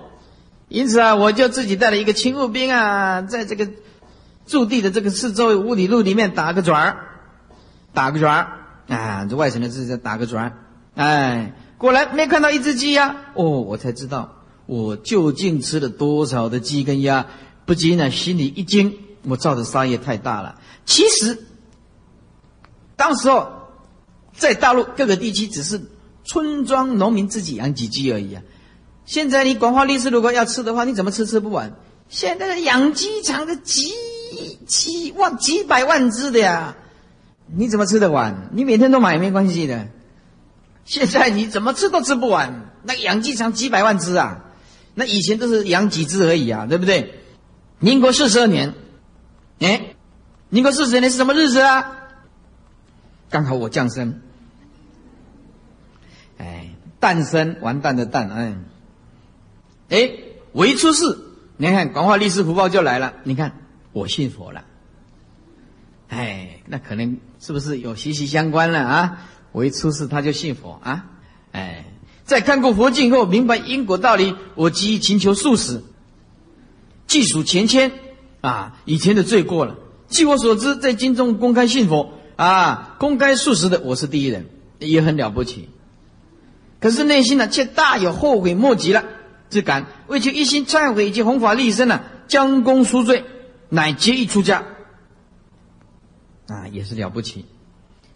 [0.68, 3.68] 因此啊，我就自己带了一个勤务兵啊，在这个
[4.46, 6.96] 驻地的这个四周五里路里面打个转儿，
[7.92, 10.52] 打个转儿啊，这外省的字叫打个转儿，
[10.96, 13.16] 哎，果然没看到一只鸡呀！
[13.34, 14.34] 哦，我才知道。
[14.66, 17.26] 我究竟吃了多少的鸡跟鸭？
[17.64, 20.60] 不禁呢，心里一惊，我造的杀业太大了。
[20.84, 21.38] 其实，
[22.96, 23.48] 当时候
[24.36, 25.80] 在大陆各个地区，只是
[26.24, 28.42] 村庄农民自己养几鸡而已啊。
[29.06, 31.72] 现在你广化律师如果要吃的话，你怎么吃吃不完？
[32.08, 33.94] 现在的养鸡场的几
[34.66, 36.76] 几万几百万只的呀，
[37.54, 38.50] 你怎么吃得完？
[38.52, 39.88] 你每天都买没关系的。
[40.88, 44.46] 现在你怎么吃都吃不完，那养鸡场几百万只啊，
[44.94, 47.20] 那以前都是养几只而已啊，对不对？
[47.78, 48.72] 民国四十二年，
[49.58, 49.94] 哎，
[50.48, 51.92] 民国四十二年是什么日子啊？
[53.28, 54.22] 刚好我降生，
[56.38, 58.56] 哎，诞生完蛋的蛋，哎，
[59.90, 60.10] 哎，
[60.52, 61.18] 我一出世，
[61.58, 63.58] 你看广化律师福报就来了，你看
[63.92, 64.64] 我信佛了，
[66.08, 69.28] 哎，那可能是不是有息息相关了啊？
[69.52, 71.06] 我一出世，他就信佛啊！
[71.52, 71.84] 哎，
[72.24, 75.82] 在看过佛经后，明白因果道理，我急于寻求素食，
[77.06, 77.90] 记数前愆
[78.42, 79.76] 啊，以前的罪过了。
[80.08, 84.46] 据我所知，在经中公开信佛啊，公开素食的，我是第一人，
[84.78, 85.68] 也很了不起。
[86.80, 89.04] 可是内心呢，却大有后悔莫及了
[89.50, 93.24] 之感，为求一心忏悔以及弘法利身呢，将功赎罪，
[93.70, 94.64] 乃结义出家
[96.46, 97.46] 啊，也是了不起。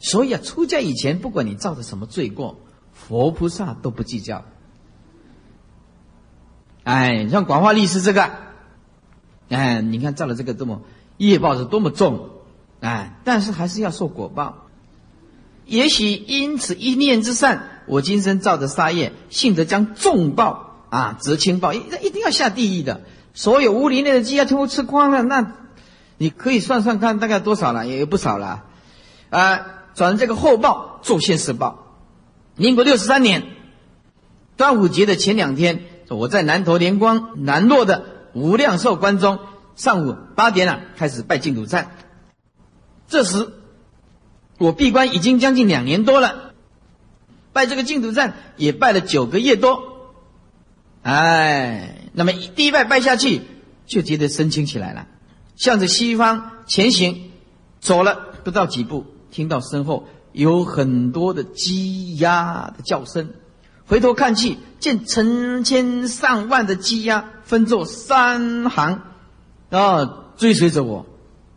[0.03, 2.59] 所以啊，出家以前，不管你造的什么罪过，
[2.93, 4.45] 佛菩萨都不计较。
[6.83, 8.29] 哎，像广化律师这个，
[9.49, 10.83] 哎，你看造了这个这么
[11.19, 12.31] 业报是多么重，
[12.81, 14.67] 哎，但是还是要受果报。
[15.67, 23.03] 也许因此一念之善，我今生造的杀业，幸得将重报啊，则轻报，一一定要下地狱的。
[23.35, 25.53] 所有无林内的鸡鸭全部吃光了，那
[26.19, 27.87] 你可以算算看，大概多少了？
[27.87, 28.65] 也有不少了，
[29.31, 29.79] 啊。
[29.95, 31.97] 转这个后报做现世报。
[32.57, 33.45] 民国六十三年
[34.57, 39.39] 端午节的前两天，我在南头莲光南洛的无量寿观中，
[39.75, 41.87] 上午八点了开始拜净土忏。
[43.09, 43.53] 这时
[44.59, 46.53] 我闭关已经将近两年多了，
[47.53, 49.83] 拜这个净土忏也拜了九个月多。
[51.03, 53.43] 哎，那么第一拜拜下去，
[53.87, 55.07] 就觉得身轻起来了，
[55.57, 57.33] 向着西方前行，
[57.81, 59.07] 走了不到几步。
[59.33, 63.31] 听到身后有很多的鸡鸭的叫声，
[63.87, 69.01] 回头看去，见成千上万的鸡鸭分作三行，
[69.71, 71.07] 啊，追随着我。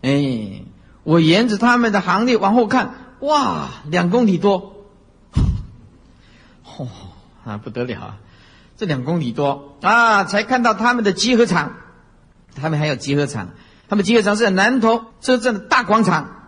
[0.01, 0.63] 哎，
[1.03, 4.85] 我沿着他们的行列往后看，哇，两公里多，
[6.65, 6.87] 嚯
[7.45, 8.17] 啊，不得了啊！
[8.77, 11.73] 这两公里多啊，才看到他们的集合场。
[12.55, 13.49] 他们还有集合场，
[13.89, 16.44] 他们集合场是在南头车站的大广场。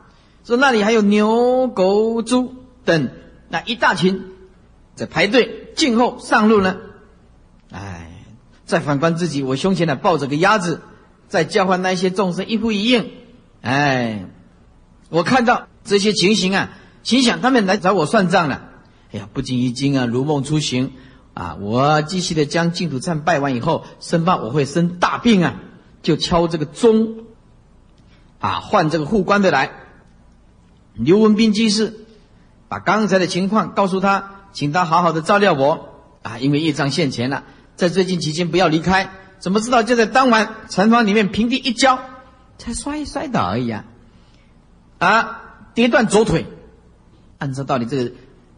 [0.47, 2.55] 说那里还有牛、狗、猪
[2.85, 3.09] 等
[3.49, 4.23] 那一大群
[4.95, 6.77] 在排队静候上路呢。
[7.69, 8.23] 哎，
[8.65, 10.79] 再反观自己，我胸前呢抱着个鸭子，
[11.27, 13.11] 在叫唤那些众生一呼一应。
[13.59, 14.25] 哎，
[15.09, 16.69] 我看到这些情形啊，
[17.03, 18.69] 心想他们来找我算账了。
[19.11, 20.93] 哎呀，不禁一惊啊，如梦初醒
[21.33, 21.57] 啊！
[21.59, 25.55] 我继续的将净土忏拜完以后，生怕我会生大病啊，
[26.01, 27.25] 就敲这个钟
[28.39, 29.83] 啊，换这个护官的来。
[30.97, 32.05] 刘文斌居士
[32.67, 35.89] 把刚才的情况告诉他，请他好好的照料我
[36.23, 37.43] 啊，因为业障现前了，
[37.75, 39.11] 在最近期间不要离开。
[39.39, 41.99] 怎么知道就在当晚禅房里面平地一跤，
[42.57, 43.85] 才摔摔倒而已啊！
[44.97, 45.41] 啊，
[45.75, 46.47] 跌断左腿。
[47.37, 48.11] 按照道理，这个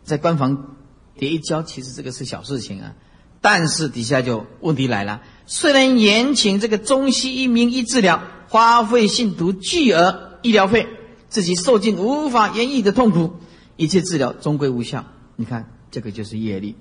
[0.04, 0.76] 在官房
[1.18, 2.94] 跌一跤，其实这个是小事情啊。
[3.42, 10.88] 但是底下就问题来了，虽然延请这个中西医名医治疗，花费信徒巨额医疗费。
[11.30, 13.36] 自己受尽无法言喻的痛苦，
[13.78, 15.06] 一切治疗终归无效。
[15.36, 16.76] 你看，这个就是业力，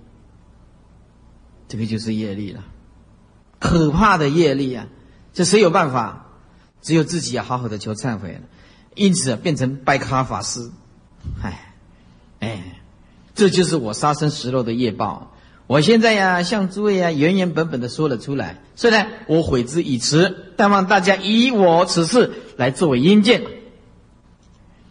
[1.69, 2.65] 这个就是业力了，
[3.61, 4.87] 可怕的业力啊！
[5.33, 6.27] 这谁有办法？
[6.81, 8.41] 只有自己要好好的求忏悔了。
[8.95, 10.71] 因此变成白卡法师，
[11.41, 11.75] 哎，
[12.41, 12.81] 哎，
[13.35, 15.37] 这就是我杀生食肉的业报。
[15.69, 18.63] 我现在呀，向诸位呀原原本本的说了出来。
[18.75, 23.43] 虽然我悔之已迟，但望大家以我此事来作为因鉴。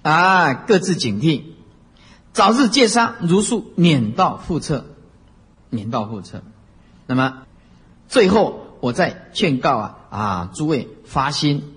[0.08, 1.44] 啊，各自警惕，
[2.32, 4.86] 早日戒杀，如数免到覆辙，
[5.70, 6.44] 免到覆辙。
[7.08, 7.44] 那么
[8.08, 11.76] 最后，我再劝告啊啊，诸位发心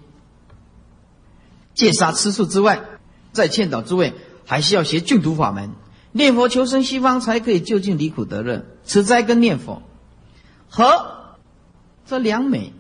[1.75, 2.85] 戒杀吃素之外，
[3.33, 4.14] 再劝导诸位，
[4.47, 5.73] 还是要学净土法门，
[6.12, 8.64] 念佛求生西方，才可以就近离苦得乐。
[8.85, 9.83] 持斋跟念佛，
[10.69, 11.35] 和
[12.05, 12.73] 则良美，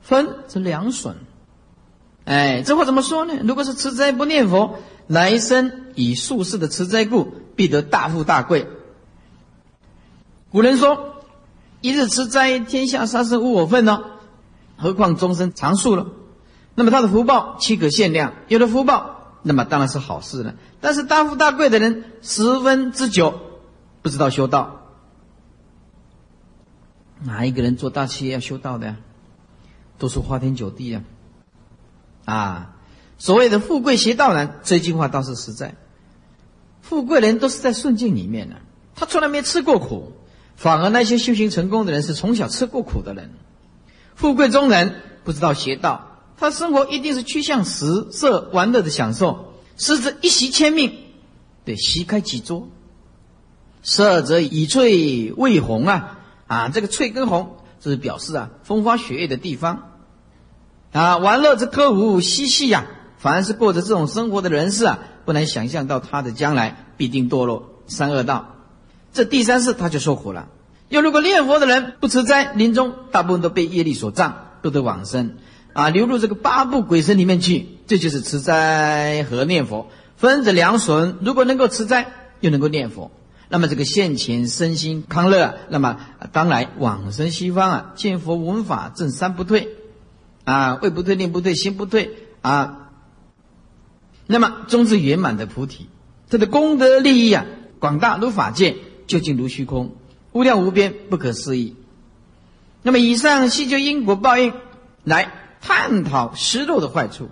[0.00, 1.16] 分则良损。
[2.24, 3.34] 哎，这话怎么说呢？
[3.42, 8.68] 如果是持斋不念佛，来生以术士的持斋故，必得大富大贵。
[10.50, 11.22] 古人说
[11.82, 14.04] ：“一日吃斋，天下杀生无我份呢，
[14.76, 16.06] 何况终身长寿了？
[16.74, 18.34] 那么他的福报岂可限量？
[18.48, 20.54] 有了福报，那么当然是好事了。
[20.80, 23.40] 但是大富大贵的人十分之久
[24.00, 24.78] 不知道修道。
[27.24, 28.96] 哪一个人做大企业要修道的呀？
[29.98, 31.02] 都是花天酒地呀！
[32.24, 32.76] 啊，
[33.18, 35.74] 所谓的富贵邪道难，这句话倒是实在。
[36.80, 38.56] 富贵人都是在顺境里面呢，
[38.94, 40.12] 他从来没吃过苦，
[40.56, 43.30] 反而那些修行成功的人是从小吃过苦的人。
[44.14, 50.92] 富贵中人不知道邪道，他生活一定是趋向食色玩乐的享受，食则一席千命，
[51.64, 52.68] 对，席开几桌；
[53.82, 56.18] 色则以翠为红啊。
[56.46, 59.91] 啊，这个翠跟红，这是表示啊风花雪月的地方，
[60.92, 62.84] 啊，玩乐之歌舞嬉戏呀，
[63.16, 68.56] 凡是过着这种生活的人士啊，不难想象到他的将来必定堕落三恶道。
[69.14, 70.48] 这第三世他就受苦了。
[70.90, 75.36] 又如果念佛的人不持斋，临终大部分都被业力所障，不得往生，
[75.72, 77.68] 啊，流入这个八部鬼神里面去。
[77.86, 81.16] 这就是持斋和念佛分着两损。
[81.22, 83.10] 如果能够持斋，又能够念佛。
[83.48, 85.98] 那么这个现前身心康乐，那么
[86.32, 89.68] 当来往生西方啊，见佛闻法正三不退，
[90.44, 92.90] 啊，位不退，念不退，心不退啊。
[94.26, 95.88] 那么终至圆满的菩提，
[96.30, 97.44] 他的功德利益啊，
[97.78, 98.76] 广大如法界，
[99.06, 99.96] 究竟如虚空，
[100.32, 101.76] 无量无边，不可思议。
[102.82, 104.54] 那么以上细究因果报应，
[105.04, 107.28] 来探讨食肉的坏处。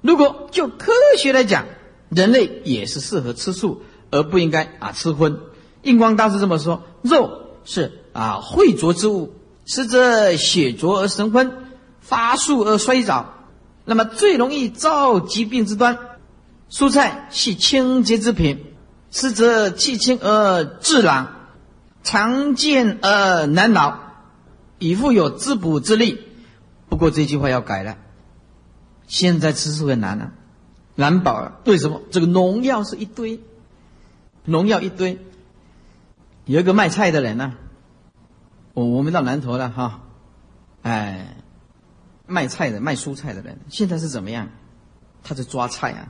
[0.00, 1.66] 如果就科学来讲，
[2.08, 5.38] 人类也是适合吃素，而不应该啊吃荤。
[5.82, 9.34] 印光大师这么说：肉是啊秽浊之物，
[9.66, 11.52] 实则血浊而生昏，
[12.10, 13.34] 发素而衰早，
[13.84, 15.96] 那么最容易造疾病之端。
[16.68, 18.74] 蔬菜系清洁之品，
[19.12, 21.28] 实则气清而致朗，
[22.02, 23.96] 常见而难老，
[24.80, 26.20] 以富有滋补之力。
[26.88, 27.96] 不过这句话要改了，
[29.06, 30.32] 现在吃素很难了，
[30.96, 31.60] 难保了。
[31.64, 32.02] 为什么？
[32.10, 33.40] 这个农药是一堆，
[34.44, 35.24] 农药一堆。
[36.44, 37.54] 有一个卖菜的人呢，
[38.74, 40.00] 我我们到南头了哈，
[40.82, 41.36] 哎，
[42.30, 44.48] 卖菜的卖蔬菜的人现在是怎么样？
[45.22, 46.08] 他在抓菜啊，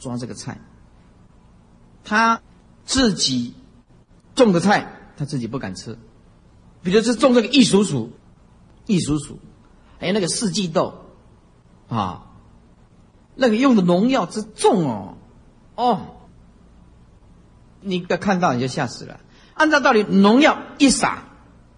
[0.00, 0.58] 抓这个菜。
[2.04, 2.40] 他
[2.84, 3.54] 自己
[4.34, 5.98] 种的菜，他自己不敢吃，
[6.82, 8.12] 比如是种这个异薯薯，
[8.86, 9.38] 异薯薯，
[10.00, 11.04] 哎，那个四季豆，
[11.88, 12.32] 啊，
[13.34, 15.18] 那个用的农药之重哦，
[15.74, 16.16] 哦，
[17.82, 19.20] 你看到你就吓死了。
[19.54, 21.24] 按照道理，农药一撒，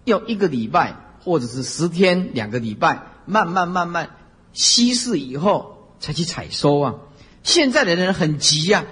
[0.05, 4.09] 要一个礼拜或者是十天、两个礼拜，慢慢慢慢
[4.53, 6.95] 稀释以后才去采收啊。
[7.43, 8.85] 现在的人很急呀，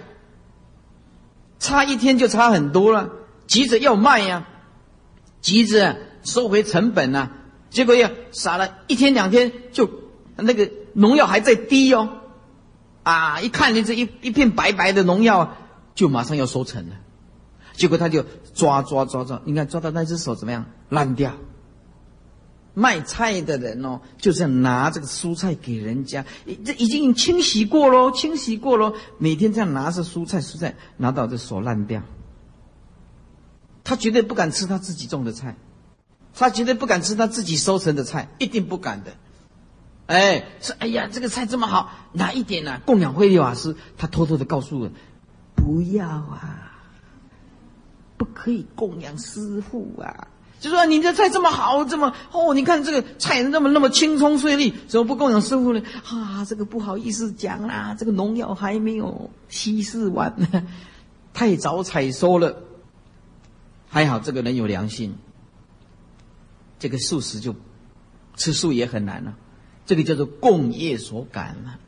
[1.60, 3.10] 差一天就差很多了，
[3.48, 4.48] 急着要卖呀，
[5.42, 7.32] 急着收回成本呐。
[7.70, 9.90] 结果要撒了一天两天，就
[10.36, 12.10] 那个农药还在滴哦，
[13.04, 15.56] 啊，一看见这一一片白白的农药，
[15.94, 16.96] 就马上要收成了。
[17.74, 20.66] 结果他就抓抓抓抓，你看抓到那只手怎么样？
[20.90, 21.34] 烂掉。
[22.80, 26.26] 卖菜的人哦，就是拿这个蔬菜给人家，
[26.64, 28.94] 这已经清洗过喽，清洗过喽。
[29.18, 32.04] 每天这样拿着蔬菜，蔬菜拿到这手烂掉。
[33.84, 35.58] 他绝对不敢吃他自己种的菜，
[36.34, 39.12] 他绝对不敢吃他自己收成的菜，一定不敢的。
[40.06, 43.76] 哎，说哎呀，这个菜这么好，拿一点呢供养慧利瓦斯。
[43.98, 44.90] 他偷偷的告诉我，
[45.54, 46.66] 不要啊。
[48.18, 50.28] 不可以供养师傅啊！
[50.60, 55.82] 就说你这菜这么好，这么哦，你看这个菜那么那么青葱翠绿，怎么不供养师傅呢？
[56.06, 60.68] 啊，这个不好意思讲啦，这个农药还没有稀释完呢，
[61.34, 62.64] 太早采收了。
[63.88, 65.16] 还好这个人有良心，
[66.78, 67.56] 这个素食就
[68.36, 69.36] 吃素也很难了。
[69.86, 71.80] 这个叫做共业所感了。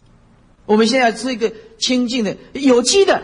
[0.65, 3.21] 我们现在吃一个清净的有机的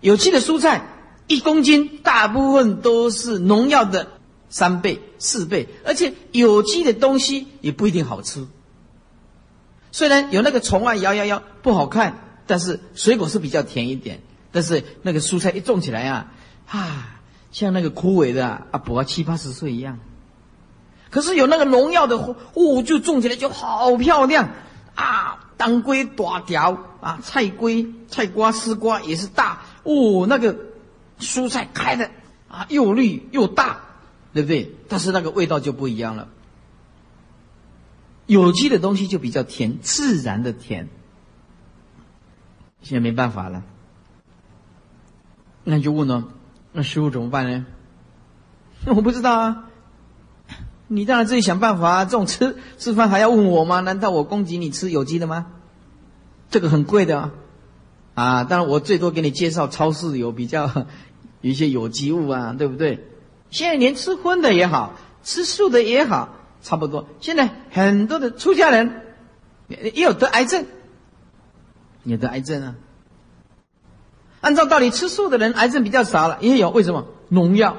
[0.00, 0.92] 有机的蔬菜。
[1.28, 4.12] 一公斤大部分都是农药的
[4.48, 8.46] 三倍、四倍，而且有机的东西也不一定好吃。
[9.92, 14.20] 虽然有那个虫啊摇摇摇不好看，但是水果是比较甜一点。
[14.52, 16.32] 但是那个蔬菜一种起来啊，
[16.68, 17.20] 啊，
[17.52, 19.98] 像那个枯萎的啊，不啊七八十岁一样。
[21.10, 24.50] 可是有那个农药的，哦，就种起来就好漂亮
[24.94, 30.56] 啊，当归大条啊，菜龟、菜瓜、丝瓜也是大哦，那个。
[31.18, 32.10] 蔬菜开的
[32.46, 33.80] 啊，又绿又大，
[34.36, 34.70] 对不对？
[34.86, 36.28] 但是那个味道就不一样了。
[38.26, 40.90] 有机的东西就比较甜，自然的甜。
[42.82, 43.64] 现在没办法了，
[45.64, 46.28] 那就问了，
[46.72, 47.64] 那师傅怎么办呢？
[48.84, 49.70] 那 我不知道啊。
[50.88, 52.04] 你当然自己想办法啊！
[52.04, 53.80] 这种吃吃饭还要问我吗？
[53.80, 55.46] 难道我供给你吃有机的吗？
[56.50, 57.32] 这个很贵的啊！
[58.14, 60.66] 啊，当然我最多给你介绍超市有比较
[61.40, 63.04] 有一些有机物啊，对不对？
[63.50, 67.06] 现在连吃荤的也好，吃素的也好，差不多。
[67.20, 69.02] 现在很多的出家人
[69.68, 70.66] 也有得癌症，
[72.04, 72.74] 也得癌症啊。
[74.40, 77.06] 按照道理，吃素的人癌症比较少了，也有为什么？
[77.28, 77.76] 农药，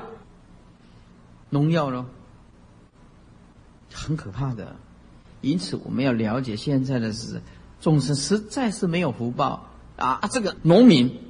[1.50, 2.06] 农药咯。
[3.94, 4.76] 很可怕的，
[5.42, 7.42] 因此我们要了解现在的是
[7.80, 10.22] 众生实在是没有福报啊！
[10.30, 11.22] 这个农民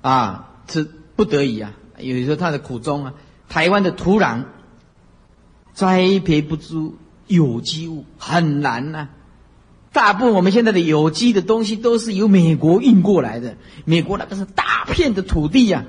[0.00, 3.14] 啊是不得已啊，有时候他的苦衷啊。
[3.52, 4.44] 台湾的土壤
[5.74, 6.96] 栽培不出
[7.26, 9.08] 有机物很难呐，
[9.92, 15.84] 大部分我们现在的有机的东西都是由美国运过来的，美国那个是大片的土地呀，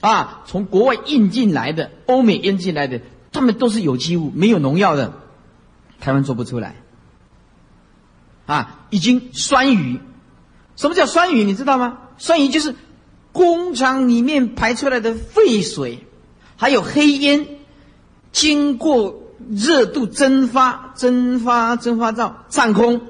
[0.00, 3.00] 啊，从国外运进来的，欧美运进来的，
[3.32, 5.14] 他们都是有机物，没有农药的。
[5.98, 6.76] 台湾做不出来，
[8.46, 9.98] 啊，已经酸雨，
[10.76, 11.42] 什么叫酸雨？
[11.42, 11.98] 你知道吗？
[12.18, 12.76] 酸雨就是
[13.32, 16.06] 工厂里面排出来的废水，
[16.60, 17.46] 还有黑烟，
[18.32, 23.00] 经过热度蒸发、蒸发、蒸发到上空，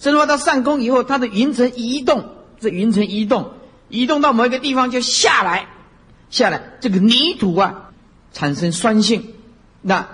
[0.00, 2.24] 蒸发到上空以后，它的云层移动，
[2.58, 3.52] 这云层移动，
[3.88, 5.68] 移动到某一个地方就下来，
[6.30, 7.92] 下来，这个泥土啊，
[8.32, 9.34] 产生酸性，
[9.82, 10.08] 那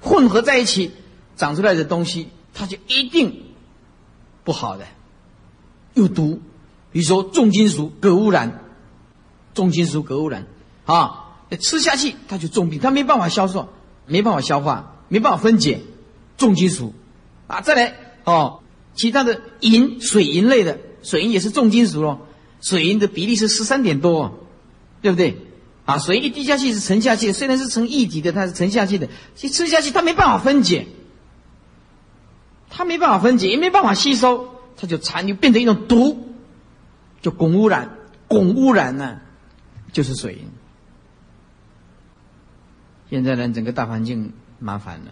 [0.00, 0.92] 混合在一起。
[1.36, 3.42] 长出来的东西，它就一定
[4.44, 4.84] 不好的，
[5.94, 6.38] 有毒。
[6.92, 8.62] 比如说重金属、镉污染，
[9.54, 10.46] 重金属、镉污染
[10.84, 13.68] 啊，吃下去它就重病，它没办法销售，
[14.06, 15.80] 没办法消化，没办法分解
[16.36, 16.94] 重金属
[17.46, 17.60] 啊。
[17.60, 17.94] 再来
[18.24, 18.60] 哦，
[18.94, 22.26] 其他的银、水银类的，水银也是重金属咯，
[22.60, 24.46] 水银的比例是十三点多，
[25.02, 25.36] 对不对？
[25.86, 30.86] 啊，水一滴下去是沉下去，虽然是成液体的，它是沉下去的，其吃下去它没办法分解。
[32.68, 36.28] 它没办法分解，也没办法吸收，它就残留变成一种毒，
[37.20, 37.96] 就汞污染。
[38.28, 39.18] 汞污染呢，
[39.92, 40.48] 就是水银。
[43.10, 45.10] 现在呢，整个大环境麻烦了，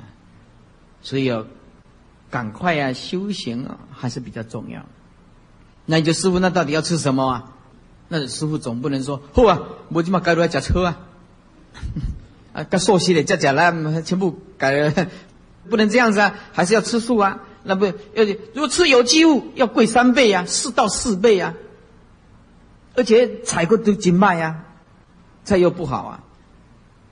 [1.03, 1.45] 所以要
[2.31, 4.87] 赶快啊，修行啊，还是比较重要。
[5.85, 7.53] 那你就师傅，那到底要吃什么啊？
[8.09, 11.01] 那师傅总不能说，好啊，我今嘛改来驾车啊，
[12.55, 15.09] 啊，该熟悉的再讲了，全部改了，
[15.69, 17.41] 不能这样子啊，还是要吃素啊。
[17.65, 17.93] 那不要
[18.55, 21.55] 如果吃有机物要贵三倍呀，四到四倍呀，
[22.95, 24.65] 而且采购都经卖呀，
[25.45, 26.25] 菜又不好啊，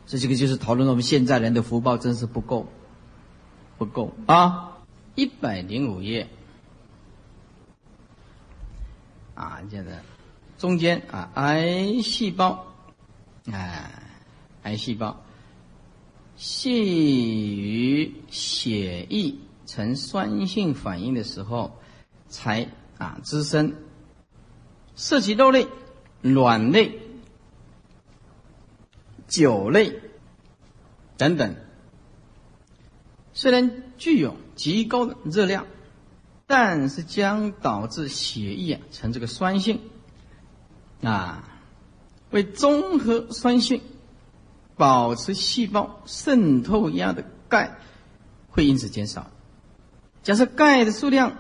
[0.07, 2.67] 这这个就是讨论我们现在人的福报真是不够，
[3.77, 4.79] 不够啊！
[5.15, 6.29] 一百零五页
[9.35, 10.01] 啊，现在
[10.59, 12.67] 中间啊，癌细胞，
[13.51, 13.91] 啊，
[14.63, 15.21] 癌细胞
[16.37, 19.35] 系于血液。
[19.69, 21.81] 呈酸性反应的时候，
[22.29, 23.75] 才啊滋生，
[24.95, 25.67] 涉及肉类、
[26.23, 27.01] 卵类、
[29.29, 30.01] 酒类
[31.17, 31.55] 等等。
[33.33, 35.67] 虽然具有极高的热量，
[36.47, 39.81] 但是将导致血液啊呈这个酸性
[41.03, 41.45] 啊，
[42.31, 43.83] 为综合酸性，
[44.77, 47.77] 保持细胞渗透压的钙
[48.49, 49.31] 会因此减少。
[50.23, 51.37] 假设钙的数量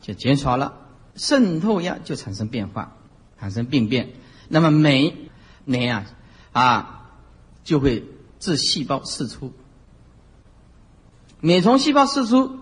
[0.00, 0.86] 就减少了，
[1.16, 2.96] 渗透压就产生变化，
[3.40, 4.10] 产生病变。
[4.48, 5.30] 那么镁，
[5.64, 6.06] 镁啊
[6.52, 6.95] 啊
[7.66, 8.04] 就会
[8.38, 9.52] 致细胞释出。
[11.40, 12.60] 每从细胞释出，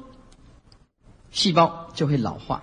[1.30, 2.62] 细胞就会老化。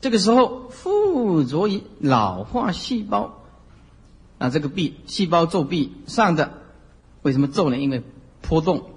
[0.00, 3.42] 这个时候附着于老化细胞
[4.38, 6.54] 啊这个壁细胞皱壁上的，
[7.22, 7.76] 为什么皱呢？
[7.76, 8.02] 因为
[8.40, 8.90] 波动。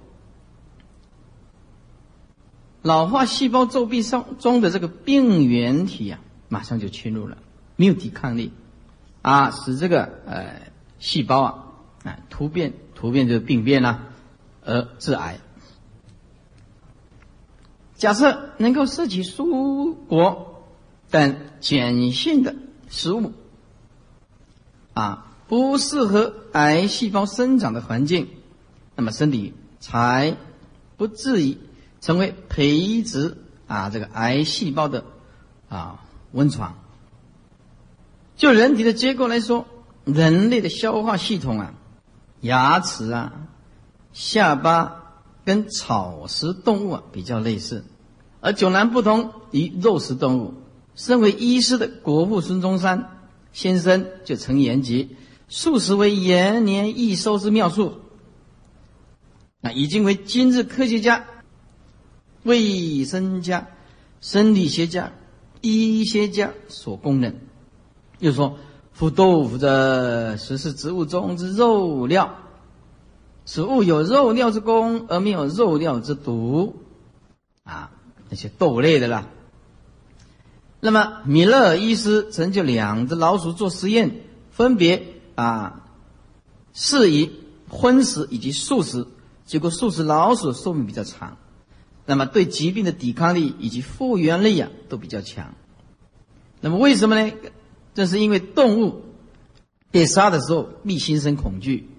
[2.82, 7.38] 老化细胞皱壁上中的这个病原体啊，马上就侵入了，
[7.76, 8.54] 没有抵抗力，
[9.22, 10.62] 啊，使这个呃
[11.00, 11.67] 细胞啊
[12.08, 14.08] 啊突变突变就是病变啦，
[14.64, 15.40] 而致癌。
[17.96, 20.64] 假设能够摄取蔬果
[21.10, 22.56] 等碱性的
[22.90, 23.34] 食物，
[24.94, 28.30] 啊，不适合癌细胞生长的环境，
[28.96, 30.38] 那么身体才
[30.96, 31.58] 不至于。
[32.00, 35.04] 成为培植啊这个癌细胞的
[35.68, 36.78] 啊温床。
[38.38, 39.66] 就人体的结构来说，
[40.06, 41.74] 人类的消化系统啊，
[42.48, 43.34] 牙齿啊、
[44.12, 47.86] 下巴跟草食动物啊比较类似，
[48.42, 50.54] 而迥然不同于肉食动物。
[50.96, 53.20] 身为医师的国父孙中山
[53.54, 55.16] 先生就曾言及：
[55.48, 58.00] 素食为延年益寿之妙术。
[59.62, 61.26] 啊，已经为今日科学家、
[62.44, 63.68] 卫生家、
[64.22, 65.12] 生理学家、
[65.62, 67.42] 医学家所公认。
[68.20, 68.58] 又说，
[68.98, 72.34] 腐豆腐的，实是植物中之肉料，
[73.46, 76.76] 此物有肉料之功，而没有肉料之毒。
[77.64, 77.92] 啊，
[78.28, 79.28] 那些豆类的啦。
[80.80, 85.84] 那么，米勒医师曾就两只老鼠做实验，分别啊，
[86.74, 87.32] 适宜
[87.70, 89.06] 荤食以及素食。
[89.46, 91.38] 结果，素食老鼠寿命比较长，
[92.08, 95.54] 那么对疾病的抵抗力以及复原力啊都比较强。
[96.62, 97.32] 那么为什么呢？
[97.98, 99.02] 这是因为动物
[99.90, 101.90] 被杀的时候必心生恐惧，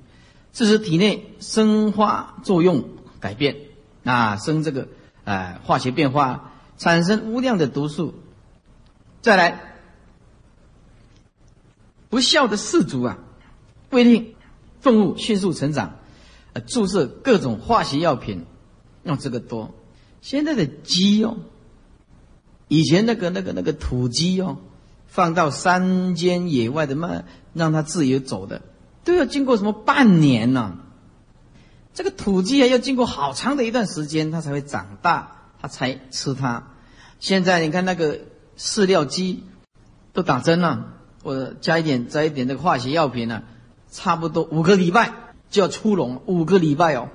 [0.52, 2.88] 致使体内生化作用
[3.18, 3.56] 改变
[4.04, 4.86] 啊，生这个
[5.24, 8.14] 呃化学变化，产生无量的毒素。
[9.22, 9.74] 再来，
[12.08, 13.18] 不孝的氏族啊，
[13.90, 14.36] 规定
[14.80, 15.96] 动物迅速成长，
[16.52, 18.46] 呃，注射各种化学药品，
[19.02, 19.74] 用这个多。
[20.20, 21.38] 现在的鸡哦，
[22.68, 24.58] 以前那个那个那个土鸡哦，
[25.08, 28.62] 放到山间野外的嘛，让它自由走的，
[29.04, 30.78] 都要经过什么半年呢？
[31.92, 36.68] 这个土鸡啊，要经过好长的一段时间，它才会长大，它才吃它。
[37.18, 38.20] 现在你看那个。
[38.60, 39.44] 饲料鸡
[40.12, 43.44] 都打针了，我加一点，加一点那个化学药品呢，
[43.88, 45.12] 差不多五个礼拜
[45.48, 47.08] 就要出笼，五个礼拜哦，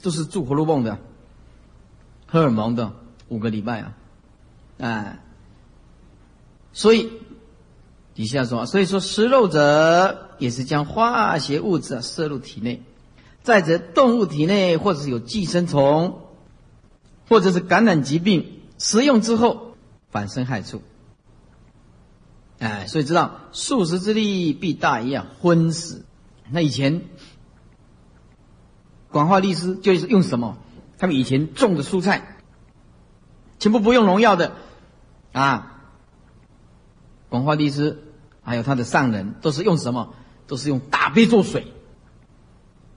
[0.00, 0.98] 都是注活络泵的，
[2.28, 2.92] 荷尔蒙的
[3.26, 3.94] 五个礼拜啊，
[4.78, 5.18] 哎，
[6.72, 7.10] 所以
[8.16, 12.82] 底下说，所以说食肉者也是将化学物质啊摄入体内，
[13.44, 16.22] 再者动物体内或者是有寄生虫，
[17.28, 19.64] 或者是感染疾病，食用之后。
[20.08, 20.80] 反生害处，
[22.58, 26.06] 哎，所以知道素食之力必大一样荤食。
[26.50, 27.02] 那以前
[29.10, 30.56] 广化律师就是用什么？
[30.96, 32.38] 他们以前种的蔬菜
[33.58, 34.52] 全部不用农药的
[35.32, 35.82] 啊。
[37.28, 38.04] 广化律师
[38.46, 40.14] 还有他的上人都是用什么？
[40.46, 41.66] 都是用大杯做水，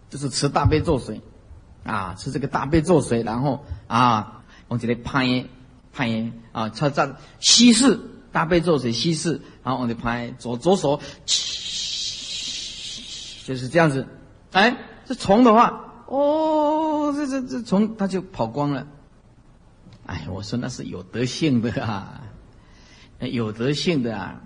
[0.10, 1.22] 就是吃大杯做水
[1.84, 5.46] 啊，吃这个大杯做水，然后啊往这里拍。
[5.92, 8.00] 拍啊，他这稀释
[8.32, 11.02] 大悲咒水稀释，然后往里拍左左手，
[13.44, 14.08] 就是这样子。
[14.52, 14.78] 哎，
[15.08, 18.86] 这虫的话，哦，这这这虫它就跑光了。
[20.06, 22.22] 哎，我说那是有德性的啊，
[23.20, 24.42] 有德性的啊，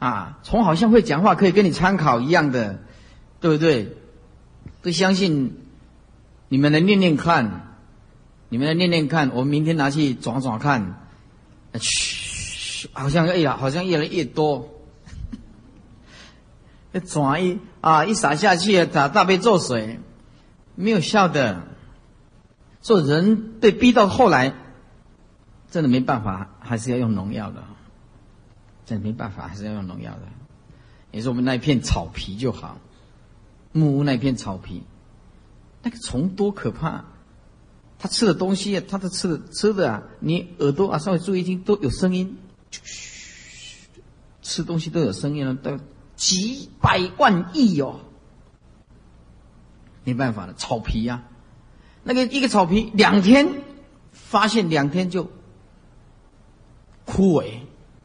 [0.00, 2.80] 啊，虫好像会讲话，可以跟你参考一样的，
[3.38, 3.96] 对不对？
[4.82, 5.56] 不相信
[6.48, 7.68] 你们来念念看。
[8.52, 11.06] 你们来念念看，我明天拿去转转看，
[11.74, 14.68] 嘘，好像哎呀，好像越来越多。
[17.06, 20.00] 转一啊，一洒下去，打大杯做水，
[20.74, 21.62] 没有效的。
[22.80, 24.52] 做人被逼到后来，
[25.70, 27.62] 真的没办法，还是要用农药的。
[28.90, 30.22] 真的没办法，还是要用农药的。
[31.12, 32.78] 也是我们那一片草皮就好，
[33.70, 34.82] 木屋那一片草皮，
[35.84, 37.04] 那个虫多可怕。
[38.00, 42.36] 它吃的东西，它的吃的吃的啊，你耳朵啊稍微注意听，都有声音，
[44.42, 45.78] 吃东西都有声音了，都
[46.16, 48.00] 几百万亿哦，
[50.02, 51.22] 没办法了，草皮呀，
[52.02, 53.62] 那个一个草皮两天，
[54.10, 55.30] 发现两天就
[57.04, 57.60] 枯萎，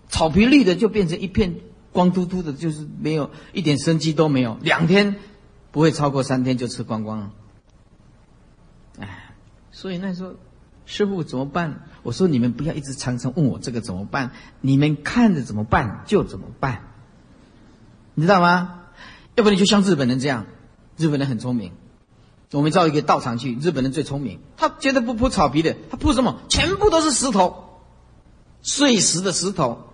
[0.09, 1.55] 草皮绿的就变成一片
[1.91, 5.15] 光秃秃的，就是没有一点生机都没有，两天
[5.71, 7.31] 不会超过三天就吃光光了。
[8.99, 9.33] 哎
[9.71, 10.35] 所以那时候，
[10.85, 11.83] 师傅怎么办？
[12.03, 14.31] 我说你们不要一直常常问我这个怎么办，
[14.61, 16.83] 你们看着怎么办就怎么办，
[18.13, 18.83] 你知道吗？
[19.35, 20.45] 要不然就像日本人这样，
[20.95, 21.71] 日本人很聪明。
[22.51, 26.39] 我们造一个道场去，日本人最聪明，他绝对不铺草皮的，他铺什么？
[26.47, 27.81] 全部都是石头，
[28.61, 29.89] 碎石的石头，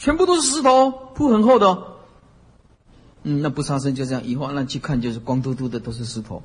[0.00, 1.82] 全部都是石头，铺很厚的。
[3.22, 6.42] 嗯，那不杀生就这样，以后那去看就是光秃秃的都是石头，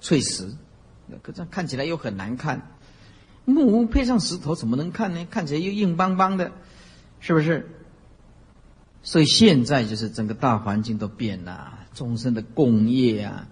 [0.00, 0.48] 碎石。
[1.20, 2.70] 可这样看起来又很难看，
[3.44, 5.26] 木屋配上石头怎么能看呢？
[5.28, 6.52] 看起来又硬邦邦的，
[7.18, 7.68] 是不是？
[9.02, 13.48] 所以现在就是整个大环境都变了，众生的共业啊，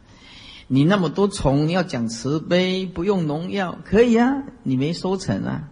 [0.69, 5.69] 你那么多虫，你要讲慈悲，不用农药，可以啊，你没收成啊，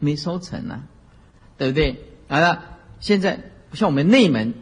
[0.00, 0.82] 没收成啊，
[1.56, 2.04] 对不对？
[2.26, 2.71] 好了，
[3.02, 4.54] 现在像我们内门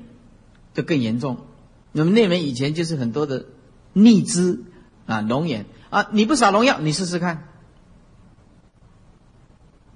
[0.74, 1.46] 就更严重，
[1.92, 3.46] 我们内门以前就是很多的
[3.92, 4.64] 逆枝
[5.06, 5.66] 啊，龙眼。
[5.90, 6.08] 啊！
[6.12, 7.48] 你不撒农药，你试试看。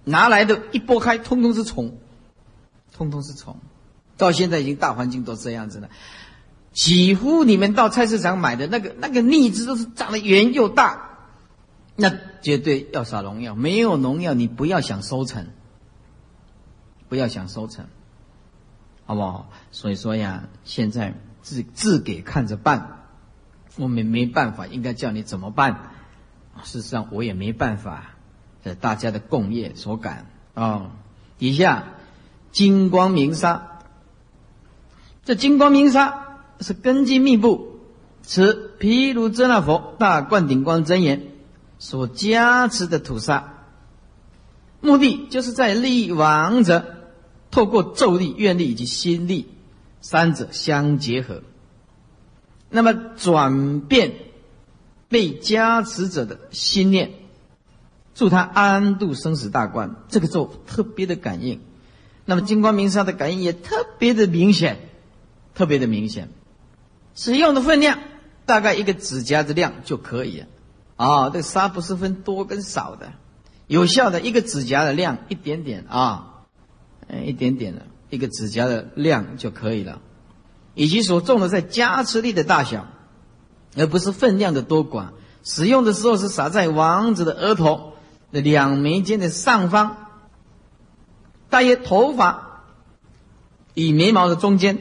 [0.02, 1.96] 拿来的一剥开，通通是虫，
[2.92, 3.58] 通通是虫。
[4.16, 5.88] 到现在已经大环境都这样子了，
[6.72, 11.10] 几乎你们到菜市场买的那个那个荔枝都是长得圆又大，
[11.94, 13.54] 那绝对要撒农药。
[13.54, 15.46] 没有农药，你不要想收成，
[17.08, 17.86] 不要想收成，
[19.06, 19.50] 好不好？
[19.70, 23.04] 所以说呀，现在自自给看着办，
[23.76, 25.90] 我们没办法，应该叫你怎么办？
[26.62, 28.04] 事实上，我也没办法。
[28.64, 30.92] 这大家的共业所感啊。
[31.36, 31.84] 底下
[32.52, 33.80] 金光明沙，
[35.24, 37.80] 这金光明沙是根基密布，
[38.22, 41.26] 此毗卢遮那佛大灌顶光真言
[41.78, 43.52] 所加持的土沙，
[44.80, 47.03] 目的就是在利益王者，
[47.54, 49.46] 透过咒力、愿力以及心力
[50.00, 51.44] 三者相结合，
[52.68, 54.12] 那么转变
[55.08, 57.12] 被加持者的心念。
[58.12, 61.60] 助他安度生死大关，这个咒特别的感应。
[62.24, 64.78] 那么金光明沙的感应也特别的明显，
[65.54, 66.30] 特别的明显。
[67.14, 68.00] 使用的分量
[68.46, 70.46] 大概一个指甲的量就可以了。
[70.96, 73.12] 啊，这个沙不是分多跟少的，
[73.68, 76.33] 有效的一个指甲的量一点点啊，
[77.24, 80.00] 一点点的一个指甲的量就可以了。
[80.74, 82.86] 以及所种的在加持力的大小，
[83.76, 85.10] 而不是分量的多寡。
[85.42, 87.92] 使用的时候是撒在王子的额头
[88.32, 88.40] 的。
[88.40, 90.08] 两眉间的上方，
[91.50, 92.64] 大约头发
[93.74, 94.78] 与眉毛的中间，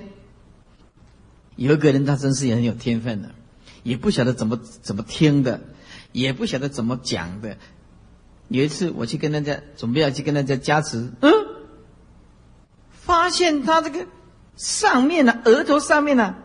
[1.55, 3.29] 有个人，他真是也很有天分的，
[3.83, 5.61] 也不晓得怎么怎么听的，
[6.11, 7.57] 也不晓得怎么讲的。
[8.47, 11.31] 有一次我去跟大家准备要去跟大家加持，嗯，
[13.05, 14.05] 发现他这个
[14.55, 16.35] 上面呢，额头上面呢，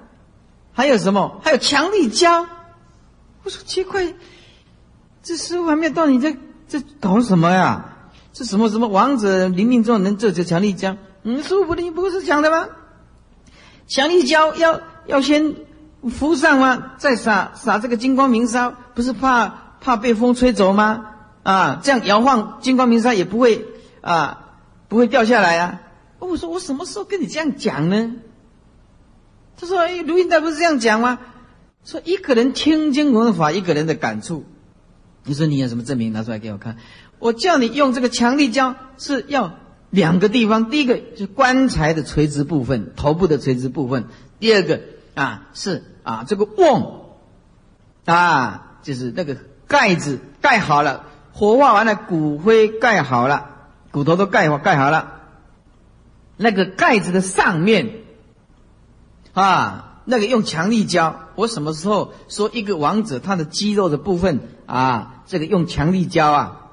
[0.73, 1.41] 还有什么？
[1.43, 2.47] 还有强力胶。
[3.45, 4.15] 我说奇怪，
[5.23, 6.37] 这师傅还没有到你这。
[6.69, 7.97] 这搞什么呀？
[8.35, 10.99] 这什么什么王者冥冥中能这这强力胶？
[11.23, 12.69] 嗯，师傅不你不是讲的吗？
[13.87, 15.55] 强力胶要要先
[16.11, 16.93] 敷上吗？
[16.99, 21.07] 再撒撒这个金光明沙，不是怕怕被风吹走吗？
[21.43, 23.67] 啊，这样摇晃金光明沙也不会
[24.03, 24.45] 啊，
[24.89, 25.81] 不会掉下来啊。
[26.19, 28.15] 我说我什么时候跟你这样讲呢？
[29.61, 31.19] 他说：“哎，录音带不是这样讲吗？
[31.85, 34.45] 说一个人听经闻法，一个人的感触。”
[35.25, 36.13] 你说你有什么证明？
[36.13, 36.77] 拿出来给我看。
[37.19, 39.55] 我叫你用这个强力胶是要
[39.91, 44.05] 两个地方，第一个是棺材的垂直部分，头部的垂直部分；
[44.39, 44.81] 第二个
[45.15, 47.17] 啊是啊这个瓮
[48.05, 53.51] 啊，就是那个盖子盖好了，火化完了，骨灰盖好了，
[53.91, 55.18] 骨头都盖好盖好了，
[56.39, 58.05] 那个盖子的上面
[59.35, 61.21] 啊，那个用强力胶。
[61.35, 65.23] 我什么时候说一个王者他的肌肉的部分啊？
[65.27, 66.71] 这个用强力胶啊，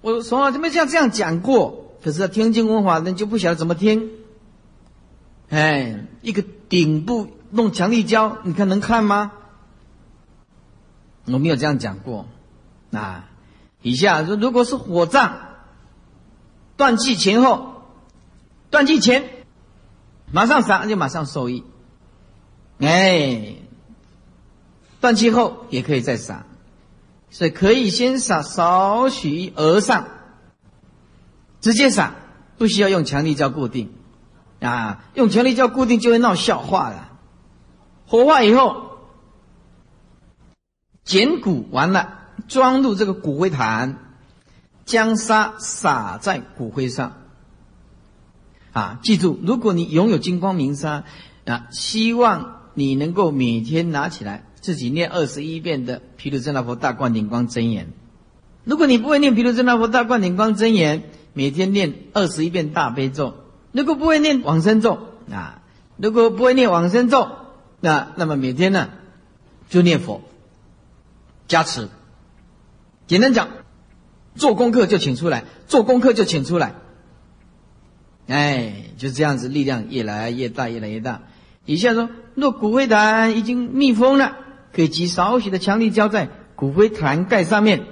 [0.00, 1.92] 我从来就没像这样讲过。
[2.02, 4.10] 可是听经文法人就不晓得怎么听。
[5.50, 9.32] 哎，一个顶部弄强力胶，你看能看吗？
[11.26, 12.26] 我没有这样讲过。
[12.90, 13.28] 啊，
[13.82, 15.32] 以下说，如果是火葬，
[16.76, 17.69] 断气前后，
[18.70, 19.44] 断气前
[20.32, 21.64] 马上撒就马上受益。
[22.78, 23.56] 哎，
[25.00, 26.46] 断气后也可以再撒。
[27.32, 30.08] 所以可以先撒少许额上，
[31.60, 32.14] 直接撒，
[32.58, 33.92] 不需要用强力胶固定，
[34.60, 37.12] 啊，用强力胶固定就会闹笑话了。
[38.08, 38.98] 火化以后，
[41.04, 42.18] 捡骨完了，
[42.48, 43.98] 装入这个骨灰坛，
[44.84, 47.19] 将沙撒在骨灰上。
[48.72, 51.04] 啊，记住，如果你拥有金光明沙，
[51.44, 54.46] 啊，希望你能够每天拿起来。
[54.60, 57.94] 自己念二十一遍的毗卢遮那佛大灌顶光真言。
[58.64, 63.36] 如果你不会念毗卢遮那佛大灌顶光真言，每天念二十一遍大悲咒。
[63.72, 64.98] 如果不会念往生咒
[65.32, 65.62] 啊，
[65.96, 67.28] 如果不会念往生咒，
[67.80, 68.90] 那那么每天呢
[69.70, 70.20] 就念佛
[71.48, 71.88] 加持。
[73.06, 73.48] 简单讲，
[74.34, 76.74] 做功课就请出来，做功课就请出来。
[78.30, 81.22] 哎，就这样子，力量越来越大，越来越大。
[81.66, 84.36] 以下说，若骨灰坛已经密封了。
[84.72, 87.86] 可以挤少许的强力胶在骨灰坛盖上面，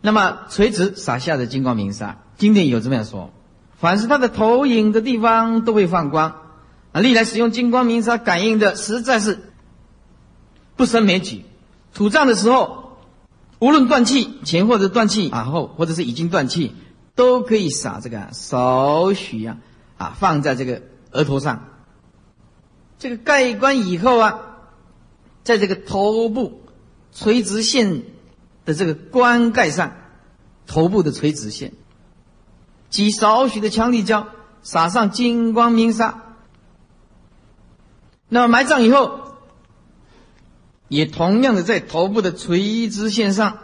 [0.00, 3.32] 那么垂直撒下的金光明沙，经典有这么样说：
[3.76, 6.36] 凡是它的投影的地方都会放光。
[6.92, 9.40] 啊，历来使用金光明沙感应的实在是
[10.76, 11.42] 不胜枚举。
[11.92, 12.98] 土葬的时候，
[13.58, 16.72] 无论断气前或者断气啊后，或者是已经断气，
[17.14, 19.58] 都可以撒这个少许啊
[19.98, 21.68] 啊放在这个额头上。
[22.98, 24.46] 这个盖棺以后啊。
[25.42, 26.60] 在这个头部
[27.12, 28.02] 垂直线
[28.66, 29.94] 的这个棺盖上，
[30.66, 31.72] 头部的垂直线，
[32.90, 34.28] 挤少许的强力胶，
[34.62, 36.22] 撒上金光明砂。
[38.28, 39.34] 那么埋葬以后，
[40.88, 43.58] 也同样的在头部的垂直线上，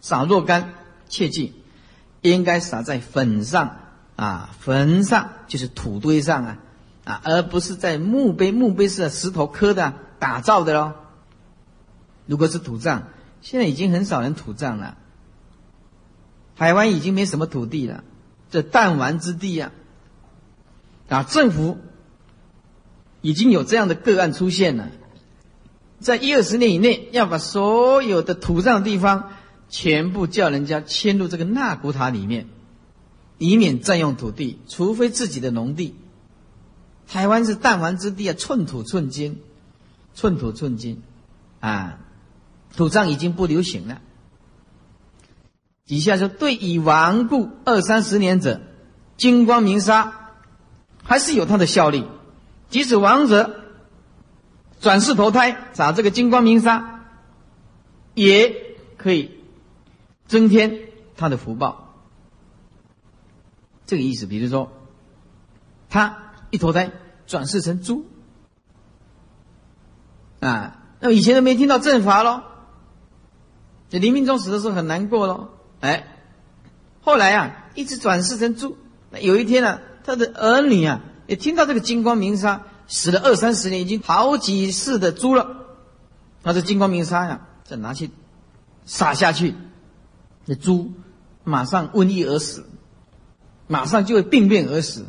[0.00, 0.72] 撒若干，
[1.10, 1.52] 切记
[2.30, 3.76] 应该撒在坟上
[4.16, 6.58] 啊，坟上就是土堆上啊
[7.04, 10.94] 啊，而不是在墓碑，墓碑是石头刻的打造的喽。
[12.26, 13.02] 如果是土葬，
[13.42, 14.96] 现在已经很少人土葬了，
[16.56, 18.02] 台湾已经没什么土地了，
[18.50, 19.70] 这弹丸之地呀，
[21.10, 21.76] 啊，政府
[23.20, 24.88] 已经有这样的个案出现了。
[26.00, 29.30] 在一二十年以内，要把所有的土葬地方
[29.74, 32.46] 全部叫人家迁入这个纳古塔里面，
[33.38, 35.96] 以免占用土地，除非自己的农地。
[37.08, 39.40] 台湾是弹丸之地啊，寸土寸金，
[40.14, 41.02] 寸土寸金，
[41.58, 41.98] 啊，
[42.76, 44.00] 土葬已经不流行了。
[45.86, 48.60] 底下说，对已亡故二三十年者，
[49.16, 50.30] 金光明沙
[51.02, 52.04] 还是有它的效力，
[52.70, 53.60] 即使亡者。
[54.80, 57.06] 转世投胎，撒这个金光明沙，
[58.14, 59.30] 也可以
[60.26, 61.94] 增添他的福报。
[63.86, 64.72] 这个意思，比如说，
[65.88, 66.90] 他一投胎
[67.26, 68.06] 转世成猪，
[70.40, 72.42] 啊，那么以前都没听到正法喽，
[73.90, 75.50] 这临命终死的时候很难过喽，
[75.80, 76.06] 哎，
[77.02, 78.78] 后来啊，一直转世成猪，
[79.10, 82.62] 那有一天呢，他的儿女啊，也听到这个金光明沙。
[82.86, 85.56] 死了二三十年，已经好几世的猪了。
[86.42, 88.10] 他这金光明沙呀，再拿去
[88.84, 89.54] 撒下去，
[90.46, 90.92] 那猪
[91.42, 92.66] 马上瘟疫而死，
[93.66, 95.06] 马上就会病变而死，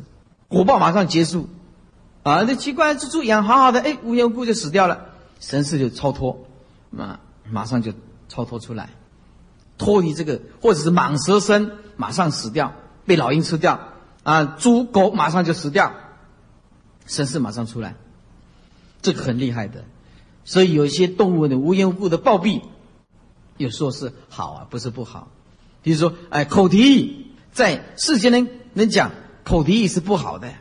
[0.47, 1.49] 果报马上结束。
[2.23, 5.09] 啊，这奇怪，这猪养好好的，哎，无缘无故就死掉了，
[5.39, 6.45] 神识就超脱，
[6.89, 7.19] 马
[7.51, 7.93] 马上就
[8.27, 8.89] 超脱出来，
[9.77, 12.73] 脱离这个，或者是蟒蛇身，马上死掉，
[13.05, 13.79] 被老鹰吃掉。
[14.23, 15.93] 啊，猪狗马上就死掉。
[17.05, 17.93] 神识马上出来，
[19.03, 19.83] 这个很厉害的，
[20.45, 22.63] 所以有些动物的无缘无故的暴毙，
[23.57, 25.29] 有时候是好啊，不是不好。
[25.81, 29.11] 比如说，哎，口蹄疫，在世间人人讲
[29.43, 30.51] 口蹄疫是不好的，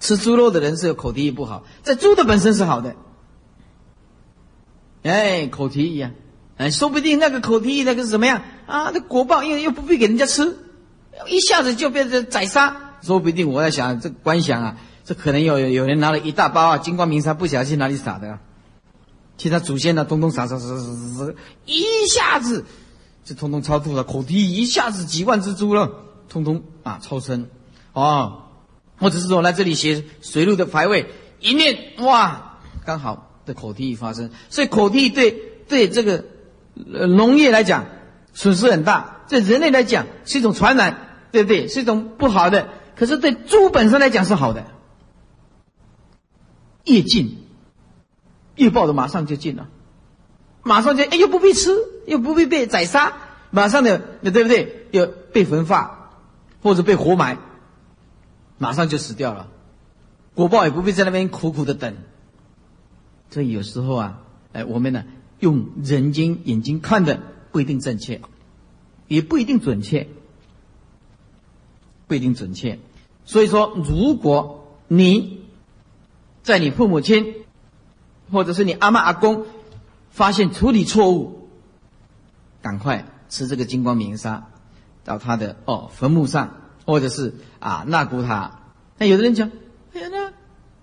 [0.00, 2.94] 吃猪肉的人是有口蹄疫不好，在猪的本身是好的。
[5.02, 6.10] 哎，口蹄疫啊，
[6.56, 8.90] 哎，说不定那个口蹄疫那个是什么样啊？
[8.94, 10.56] 那果报又又不必给人家吃，
[11.28, 14.76] 一下子就变成宰杀，说不定我在想这观想啊。
[15.04, 18.40] 这可能有有人拿了一大包啊，金光明沙不小心哪里撒的，啊
[19.38, 21.34] 其他祖先呢，通通撒撒撒撒撒撒，
[21.64, 22.66] 一下子
[23.24, 25.92] 就通通超度了，口蹄一下子几万只猪了，
[26.28, 27.48] 通通啊超生，
[27.92, 28.42] 哦，
[28.98, 31.06] 或者是说来这里写水路的牌位
[31.40, 35.30] 一念哇，刚好的口蹄发生，所以口蹄对
[35.68, 36.24] 对这个
[36.74, 37.86] 农业来讲
[38.34, 41.68] 损失很大，对人类来讲是一种传染，对不对？
[41.68, 44.64] 是一种不好的，可是对猪本身来讲是好的。
[46.86, 47.36] 越近，
[48.58, 49.68] 越报的马上就进了，
[50.62, 51.70] 马上就哎又不必吃，
[52.06, 53.14] 又不必被宰杀，
[53.50, 54.86] 马上的对不对？
[54.90, 56.10] 又被焚化，
[56.62, 57.38] 或者被活埋，
[58.58, 59.48] 马上就死掉了，
[60.34, 61.94] 果报也不必在那边苦苦的等。
[63.30, 64.20] 所以有时候啊，
[64.52, 65.04] 哎，我们呢
[65.38, 67.20] 用人间眼睛看的
[67.52, 68.20] 不一定正确，
[69.06, 70.08] 也不一定准确，
[72.06, 72.78] 不一定准确。
[73.24, 75.38] 所以说，如果你。
[76.40, 77.34] 在你父母亲，
[78.30, 79.46] 或者是你阿妈阿公
[80.10, 81.48] 发现处理错误，
[82.62, 84.48] 赶快吃这个金光明砂，
[85.04, 86.50] 到他的哦坟墓上，
[86.86, 88.60] 或者是啊那古塔。
[88.98, 89.50] 那有的人讲，
[89.94, 90.32] 哎呀那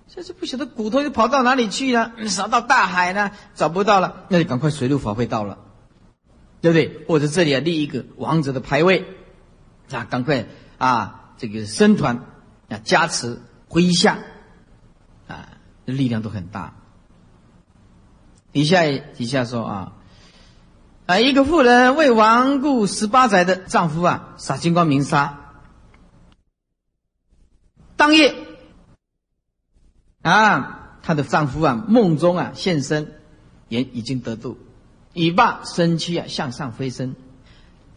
[0.07, 5.59] 这是不晓得骨头又跑到哪里去了，撒到大海呢，找不到了，那就赶快水陆法会到了，
[6.61, 7.05] 对不对？
[7.07, 9.05] 或者这里啊立一个王者的牌位，
[9.91, 10.45] 啊赶快
[10.77, 12.23] 啊这个僧团
[12.69, 13.39] 啊加持
[13.69, 14.19] 麾下
[15.27, 15.49] 啊。
[15.85, 16.73] 力量都很大。
[18.55, 18.83] 底下
[19.17, 19.91] 底下说啊，
[21.07, 25.51] 啊，一个妇人为亡故十八载的丈夫啊撒金光明砂，
[27.97, 28.33] 当夜
[30.21, 33.11] 啊，她的丈夫啊梦中啊现身，
[33.67, 34.57] 也已经得度，
[35.11, 37.13] 以罢身躯啊向上飞升。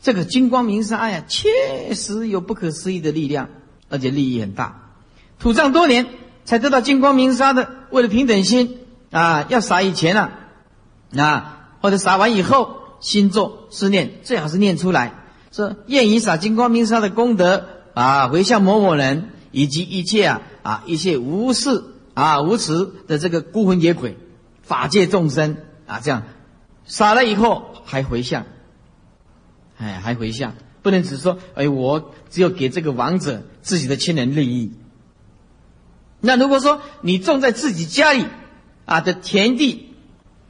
[0.00, 3.48] 这个金光明砂呀，确实有不可思议的力量，
[3.88, 4.90] 而且利益很大。
[5.38, 6.08] 土葬多年。
[6.44, 8.78] 才得到金光明沙的，为了平等心
[9.10, 10.47] 啊，要撒以前啊，
[11.16, 15.14] 啊，或者撒完以后，心咒思念，最好是念出来，
[15.52, 21.84] 说愿以撒金光明沙的功德啊，回向某某人以及一切啊啊一切无事
[22.14, 24.16] 啊无耻的这个孤魂野鬼、
[24.62, 25.56] 法界众生
[25.86, 26.24] 啊，这样。
[26.84, 28.46] 撒了以后还回向，
[29.76, 34.72] 哎，还回向，不能只说哎，我只有给这个王者自己的亲人利益。
[36.20, 38.26] 那如果说你种在自己家里
[38.86, 39.87] 啊的田地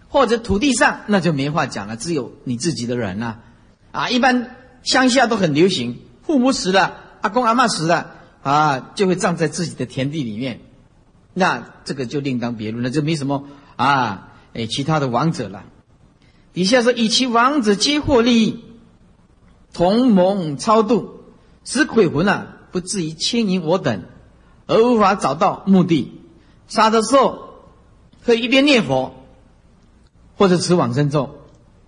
[0.09, 3.41] 或者土地上，那就没话讲了，只有你自己的人了。
[3.93, 10.61] 啊，一般乡下都很流行，父母死了，阿公阿妈死了，啊，就会葬在自己的田地里面。
[11.35, 13.45] 那这个就另当别论了，就没什么
[13.77, 15.65] 啊，哎，其他的王者了。
[16.53, 18.65] 底下说，以其王者皆获利益，
[19.73, 21.21] 同盟超度，
[21.65, 24.03] 使鬼魂啊不至于牵引我等，
[24.67, 26.13] 而无法找到目的。
[26.67, 27.51] 杀的时候
[28.25, 29.15] 可以一边念佛，
[30.39, 31.41] 或者持往生咒。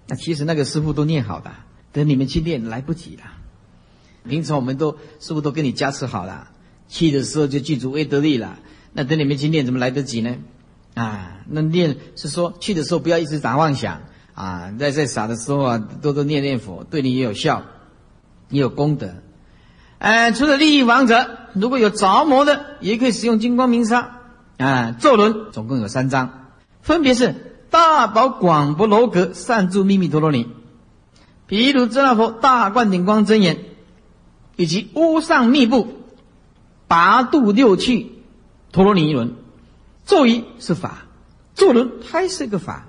[0.07, 1.51] 那其实那个师傅都念好的，
[1.93, 3.23] 等你们去念来不及了。
[4.29, 6.49] 平常我们都师傅都跟你加持好了，
[6.89, 8.59] 去的时候就记住威德力了。
[8.93, 10.37] 那等你们去念，怎么来得及呢？
[10.95, 14.03] 啊，那念是说去的时候不要一直打妄想
[14.35, 17.63] 啊，在在傻的时候啊，多多念念佛，对你也有效，
[18.49, 19.15] 也有功德。
[19.99, 24.19] 哎，除了利益王者，如果有着魔的，也可以使用金光明砂
[24.59, 24.97] 啊。
[24.99, 26.51] 咒轮总共有三章，
[26.83, 30.49] 分别是大宝广博楼阁善住秘密陀罗尼，
[31.47, 33.59] 毗卢遮那佛大灌顶光真言，
[34.57, 35.89] 以及乌上密布
[36.89, 38.13] 八度六趣。
[38.73, 39.35] 陀罗尼一轮，
[40.07, 41.07] 咒语是法，
[41.55, 42.87] 咒轮还是一个法。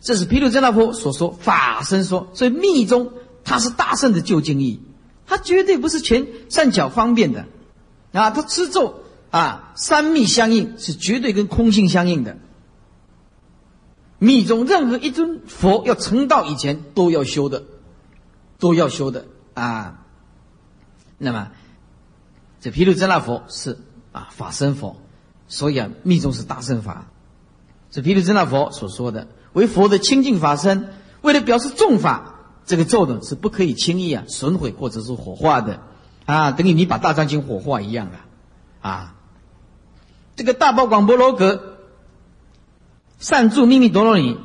[0.00, 3.12] 这是毗卢遮那佛所说法身说，所以密宗
[3.44, 4.80] 它是大圣的究竟义，
[5.26, 7.46] 它绝对不是全善巧方便的
[8.12, 8.30] 啊！
[8.30, 12.38] 它持咒啊，三密相应，是绝对跟空性相应的。
[14.22, 17.64] 密宗任何一尊佛要成道以前都要修的，
[18.58, 20.04] 都要修的啊。
[21.18, 21.50] 那么
[22.60, 23.78] 这毗卢遮那佛是。
[24.12, 24.98] 啊，法身佛，
[25.48, 27.06] 所以啊，密宗是大圣法。
[27.90, 30.90] 这毗卢遮那佛所说的为佛的清净法身，
[31.22, 32.34] 为了表示重法，
[32.66, 35.80] 这个咒呢是不可以轻易啊损毁或者是火化的
[36.26, 38.18] 啊，等于你把大藏经火化一样啊。
[38.82, 39.14] 啊。
[40.36, 41.71] 这个大宝广波罗格
[43.22, 44.36] 善住秘密陀罗尼，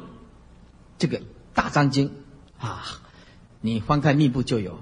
[1.00, 1.22] 这个
[1.56, 2.12] 大藏经
[2.60, 2.84] 啊，
[3.60, 4.80] 你翻开密部就有，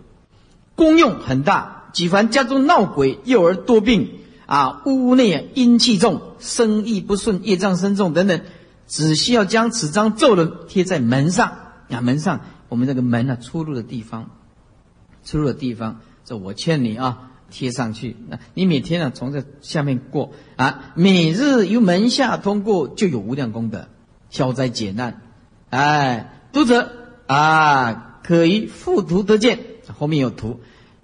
[0.76, 4.20] 功用很大，几凡家中闹鬼、幼儿多病。
[4.48, 8.42] 啊，屋内阴气重，生意不顺，业障深重等等，
[8.86, 11.58] 只需要将此张咒轮贴在门上
[11.90, 14.30] 啊，门上我们这个门啊出入的地方，
[15.24, 18.16] 出入的地方，这我劝你啊，贴上去。
[18.30, 23.88] 那你每天啊从这下面过啊，每日由门下通过，就有无量功德，
[24.30, 25.22] 消灾解难。
[25.70, 26.92] 哎，读者
[27.28, 29.60] 啊，可以附图得见，
[29.98, 30.60] 后面有图，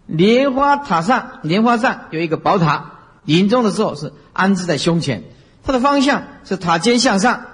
[0.07, 2.99] 莲花塔上，莲花上有一个宝塔。
[3.23, 5.23] 临终的时候是安置在胸前，
[5.63, 7.45] 它的方向是塔尖向上，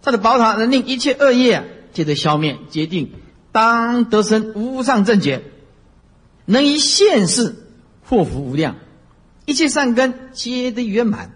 [0.00, 3.10] 它的宝塔能令一切恶业皆得消灭，决定
[3.50, 5.42] 当得生无上正觉，
[6.44, 7.61] 能以现世
[8.12, 8.76] 祸福无量，
[9.46, 11.30] 一切善根皆得圆满，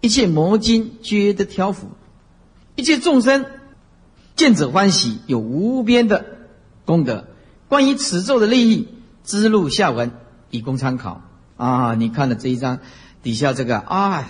[0.00, 1.86] 一切魔金皆得调伏，
[2.74, 3.46] 一切众生
[4.34, 6.26] 见者欢喜，有无边的
[6.84, 7.28] 功德。
[7.68, 8.88] 关于此咒的利益，
[9.22, 10.10] 知录下文
[10.50, 11.22] 以供参考。
[11.56, 12.80] 啊，你看了这一章
[13.22, 14.28] 底下这个啊，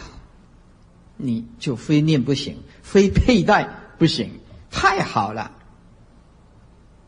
[1.17, 3.67] 你就非念不行，非佩戴
[3.97, 4.33] 不行，
[4.71, 5.53] 太好了！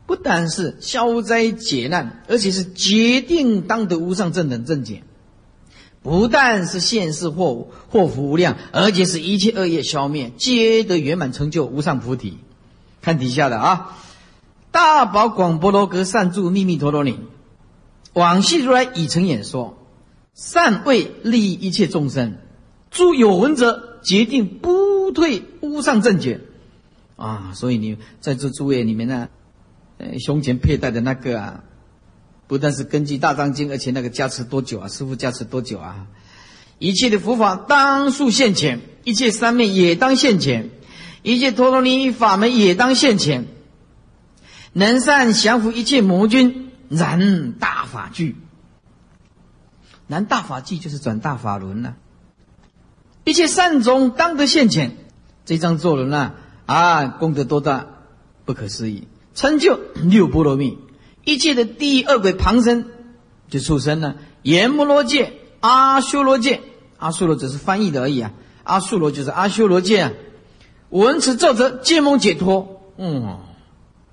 [0.07, 5.03] 不但是消灾解难，而且是决定当得无上正等正解。
[6.03, 12.39] 不但是现世祸祸福无量，而且是一切恶业消灭，皆得圆满成就无上菩提。
[13.01, 13.99] 看底下的啊，
[14.71, 17.19] 大宝广波罗格善住秘密陀罗尼，
[18.13, 19.79] 往昔如来已曾演说。
[20.35, 22.37] 善为利益一切众生，
[22.91, 26.41] 诸有闻者决定不退无上正觉
[27.17, 27.53] 啊！
[27.55, 29.29] 所以你在座诸位里面呢，
[30.19, 31.65] 胸前佩戴的那个啊，
[32.47, 34.89] 不但是根据大藏经，而且那个加持多久啊？
[34.89, 36.07] 师傅加持多久啊？
[36.79, 40.71] 一切的佛法当速现前，一切三昧也当现前，
[41.23, 43.47] 一切陀罗尼法门也当现前，
[44.73, 48.37] 能善降伏一切魔君，然大法具。
[50.09, 51.95] 然大法纪就是转大法轮呐，
[53.25, 54.97] 一切善终当得现前，
[55.47, 56.35] 这张作轮呐
[56.67, 57.87] 啊，功德多大，
[58.45, 60.79] 不可思议，成就六波罗蜜，
[61.25, 62.87] 一切的第二鬼旁生
[63.49, 66.61] 就畜生了，阎摩罗界、阿修罗界，
[66.99, 68.33] 阿修罗只是翻译的而已啊，
[68.65, 70.13] 阿修罗就是阿修罗界啊，
[70.91, 73.39] 闻此咒者皆蒙解脱，嗯，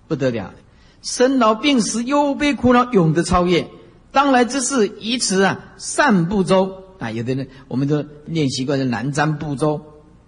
[0.07, 0.53] 不得了，
[1.01, 3.67] 生老病死忧悲苦恼永得超越。
[4.11, 9.81] 当来之事，以此啊善不周啊，有的人我们都练习过的南瞻部洲，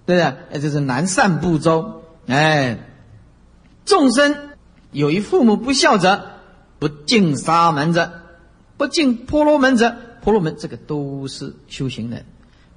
[0.06, 0.24] 对不对？
[0.24, 2.04] 哎，这是南善不周。
[2.28, 2.88] 哎，
[3.86, 4.51] 众生
[4.92, 6.24] 有一父母不孝者，
[6.80, 8.12] 不敬沙门者，
[8.78, 12.26] 不敬婆罗门者，婆罗门这个都是修行人。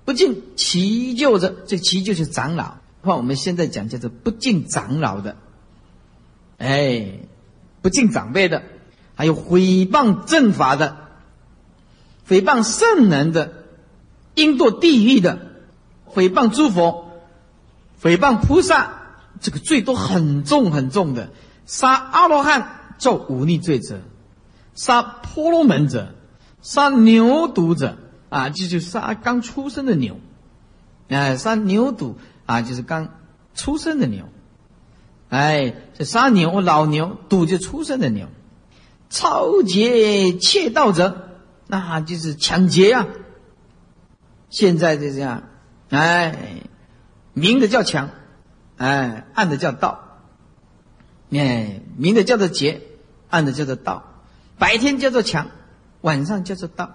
[0.05, 2.77] 不敬祈救者，这祈救是长老。
[3.03, 5.37] 换我们现在讲叫做不敬长老的，
[6.59, 7.21] 哎，
[7.83, 8.63] 不敬长辈的。
[9.15, 10.97] 还有诽谤正法的、
[12.29, 13.53] 诽谤圣人的、
[14.35, 15.39] 应堕地狱的、
[16.13, 17.11] 诽谤诸佛、
[18.03, 19.03] 诽谤菩萨，
[19.41, 21.31] 这个罪都很重很重的。
[21.67, 24.01] 杀阿罗汉造忤逆罪者，
[24.75, 26.15] 杀婆罗门者，
[26.63, 27.99] 杀牛犊者
[28.29, 30.19] 啊，这就杀刚出生的牛，
[31.09, 32.15] 哎，杀牛犊
[32.47, 33.11] 啊，就是刚
[33.55, 34.29] 出生的牛。
[35.31, 38.29] 哎，这杀牛老牛堵着出生的牛，
[39.11, 41.29] 超劫窃盗者，
[41.67, 43.07] 那就是抢劫啊！
[44.49, 45.43] 现在就这样，
[45.89, 46.63] 哎，
[47.33, 48.11] 明的叫抢，
[48.77, 50.04] 哎，暗的叫盗，
[51.37, 52.83] 哎，明的叫做劫，
[53.29, 54.05] 暗的叫做盗，
[54.59, 55.49] 白天叫做强，
[56.01, 56.95] 晚上叫做盗，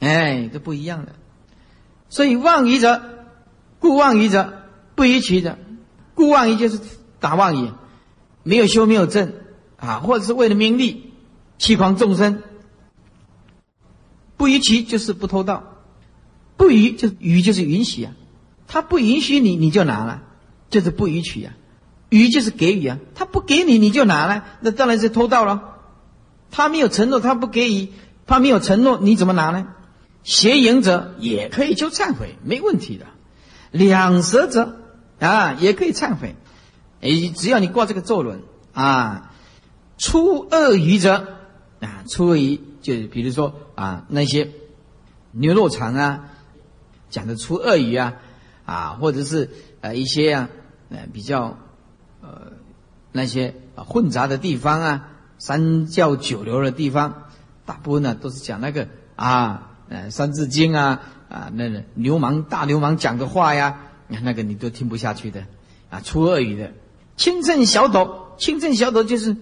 [0.00, 1.12] 哎，都不一样的。
[2.08, 3.02] 所以妄语者，
[3.78, 4.62] 故妄语者，
[4.94, 5.58] 不逾其者，
[6.14, 6.80] 故妄语就是。
[7.20, 7.72] 打妄语，
[8.44, 9.32] 没有修没有正
[9.76, 11.10] 啊，或者是为了名利，
[11.58, 12.44] 欺诳众生，
[14.36, 15.64] 不逾其就是不偷盗，
[16.56, 18.14] 不逾就是逾就是允许啊，
[18.68, 20.22] 他不允许你你就拿了，
[20.70, 21.54] 就是不允许啊，
[22.10, 25.76] 逾就是给予啊，他不给你你就拿了，那当然是偷盗了。
[26.50, 27.88] 他没有承诺，他不给予，
[28.26, 29.66] 他没有承诺，你怎么拿呢？
[30.24, 33.06] 邪淫者也可以求忏悔，没问题的。
[33.70, 34.80] 两舌者
[35.20, 36.36] 啊，也可以忏悔。
[37.00, 38.42] 哎，只要你过这个咒轮
[38.72, 39.30] 啊，
[39.98, 41.38] 出恶语者
[41.80, 44.50] 啊，出恶语就比如说啊，那些
[45.32, 46.30] 牛肉肠啊，
[47.10, 48.14] 讲的出恶语啊，
[48.64, 49.50] 啊，或者是
[49.80, 50.48] 呃一些啊，
[50.90, 51.58] 呃比较
[52.28, 52.52] 呃
[53.12, 55.08] 那些啊混杂的地方啊，
[55.38, 57.24] 三教九流的地方，
[57.64, 61.00] 大部分呢都是讲那个啊，呃《三字经》啊，
[61.30, 65.44] 啊那流氓大流氓讲的话呀，那个你都听不下去的
[65.90, 66.72] 啊，出恶语的。
[67.16, 69.36] 轻秤小斗，轻秤小斗就是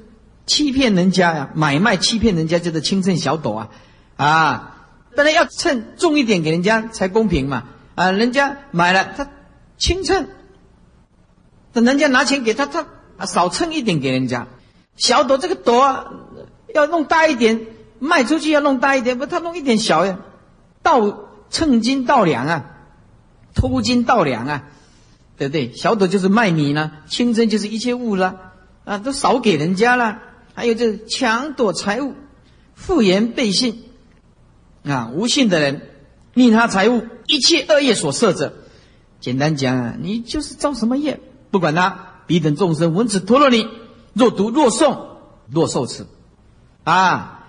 [0.47, 3.71] 欺骗人家呀，买卖欺骗人家叫做轻秤小斗啊，
[4.17, 7.65] 啊，本来要称重一点给人家才公平嘛，
[7.97, 9.29] 啊，人家买了他
[9.77, 10.29] 轻称，
[11.85, 14.49] 等人家拿钱给他，他啊少称一点给人家，
[14.97, 16.07] 小朵这个朵啊
[16.75, 17.67] 要弄大一点，
[17.99, 20.19] 卖出去要弄大一点，不他弄一点小呀，
[20.83, 22.65] 倒称斤倒两啊，
[23.55, 24.65] 偷斤倒两啊。
[25.39, 25.75] 对不对？
[25.75, 28.55] 小朵就是卖米呢，轻真就是一切物了，
[28.87, 30.23] 啊，都少给人家了。
[30.55, 32.15] 还有这强夺财物，
[32.75, 33.83] 复言背信，
[34.83, 35.83] 啊，无信的人
[36.33, 38.55] 逆他财物，一切恶业所设者。
[39.21, 41.21] 简单讲啊，你就是造什么业，
[41.51, 43.69] 不管他，彼等众生闻此陀罗尼，
[44.13, 44.99] 若读若诵
[45.51, 46.07] 若受持，
[46.85, 47.47] 啊，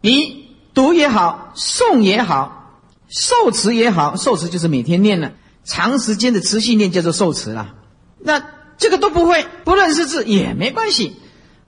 [0.00, 5.32] 你读也好，诵也好，受持也好，受持就是每天念了。
[5.64, 7.74] 长时间的持续念叫做受持了，
[8.18, 8.44] 那
[8.78, 11.16] 这个都不会，不认识字也没关系。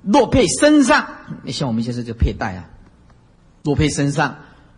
[0.03, 1.09] 若配身上，
[1.42, 2.70] 你像我们现在就佩戴啊。
[3.64, 4.36] 若配身上，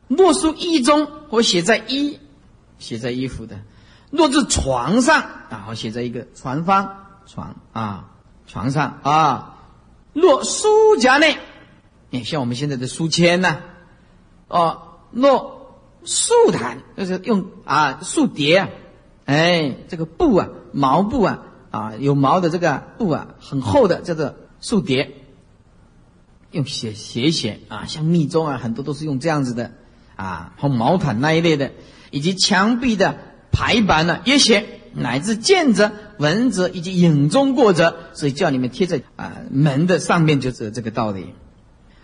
[0.09, 2.19] 若书一中或写在衣，
[2.79, 3.57] 写在衣服的；
[4.11, 8.11] 若是床上啊，或写在一个床方床啊
[8.47, 9.57] 床上啊。
[10.13, 11.39] 若书夹内，
[12.11, 13.59] 你像我们现在的书签呐，
[14.49, 14.83] 哦，
[15.13, 18.69] 若树毯就是用啊竖叠啊。
[19.27, 21.39] 哎，这个布啊，毛布啊，
[21.71, 25.15] 啊，有毛的这个布啊，很厚的，叫做树蝶，
[26.51, 29.71] 用写写写啊，像密宗啊，很多都是用这样子的
[30.17, 31.71] 啊，和毛毯那一类的，
[32.11, 33.19] 以及墙壁的
[33.53, 41.35] 排版呢也写，乃至见者、闻者以及影中过者，所以叫你们贴在啊门的上面，就是这个道理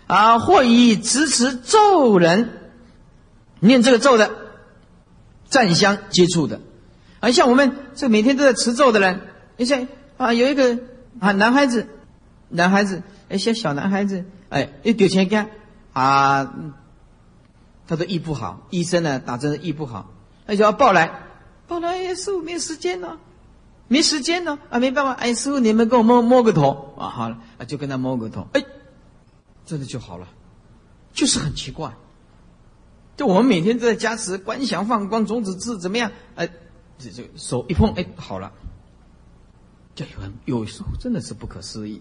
[0.06, 0.38] 啊。
[0.38, 2.50] 或以持持咒人
[3.60, 4.30] 念这个咒的，
[5.48, 6.60] 占香接触的。
[7.20, 9.20] 而像我们这每天都在持咒的人，
[9.56, 10.78] 你像啊，有一个
[11.18, 11.88] 啊男孩子，
[12.48, 15.48] 男孩子，一些小男孩子，哎，一丢钱干
[15.92, 16.54] 啊，
[17.88, 20.12] 他的医不好，医生呢打针医不好，
[20.46, 21.25] 那就要抱来，
[21.66, 23.18] 报来师傅没时间呢，
[23.88, 26.94] 没时间呢，啊没办法，哎师傅你们给我摸摸个头。
[26.98, 28.64] 啊好了，啊就跟他摸个头，哎，
[29.64, 30.28] 真的就好了，
[31.12, 31.94] 就是很奇怪，
[33.16, 36.48] 就我们每天都在加持观想放光种子字怎么样，哎。
[36.98, 38.52] 这这手一碰，哎，好了，
[39.94, 42.00] 就有人有时候真的是不可思议，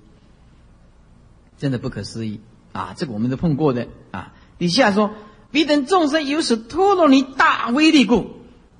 [1.57, 2.39] 真的不可思议。
[2.71, 2.93] 啊！
[2.95, 3.89] 这个我们都碰过的。
[4.11, 4.33] 啊。
[4.57, 5.11] 底下说，
[5.51, 8.34] 彼等众生由此陀罗尼大威力故，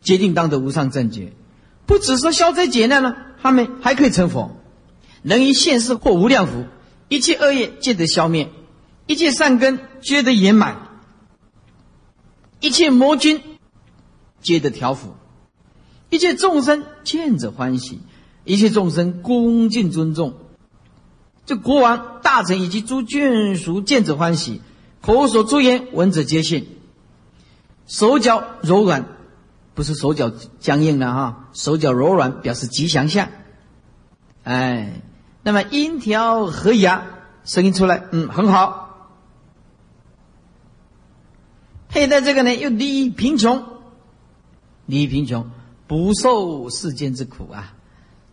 [0.06, 1.34] 决定当得无上正觉。
[1.86, 4.56] 不只说消灾解难了，他们还可以成佛，
[5.22, 6.66] 能于现世获无量福，
[7.10, 8.50] 一切恶业皆得消灭，
[9.08, 10.78] 一切善根皆得圆满，
[12.62, 13.42] 一切魔君
[14.42, 15.16] 皆得调伏。
[16.10, 18.00] 一切众生见者欢喜，
[18.46, 20.36] 一切众生恭敬尊重，
[21.46, 24.62] 这国王、大臣以及诸眷属见者欢喜，
[25.02, 26.68] 口所出言，闻者皆信。
[27.88, 29.06] 手脚柔软，
[29.76, 33.30] 不是手脚僵硬了哈，手脚柔软表示吉祥相。
[34.44, 35.02] 哎，
[35.44, 37.06] 那么音调和雅，
[37.44, 38.84] 声音出来，嗯，很好。
[41.90, 43.64] 佩戴这个呢，又离贫穷，
[44.86, 45.52] 离贫穷，
[45.88, 47.76] 不受世间之苦啊。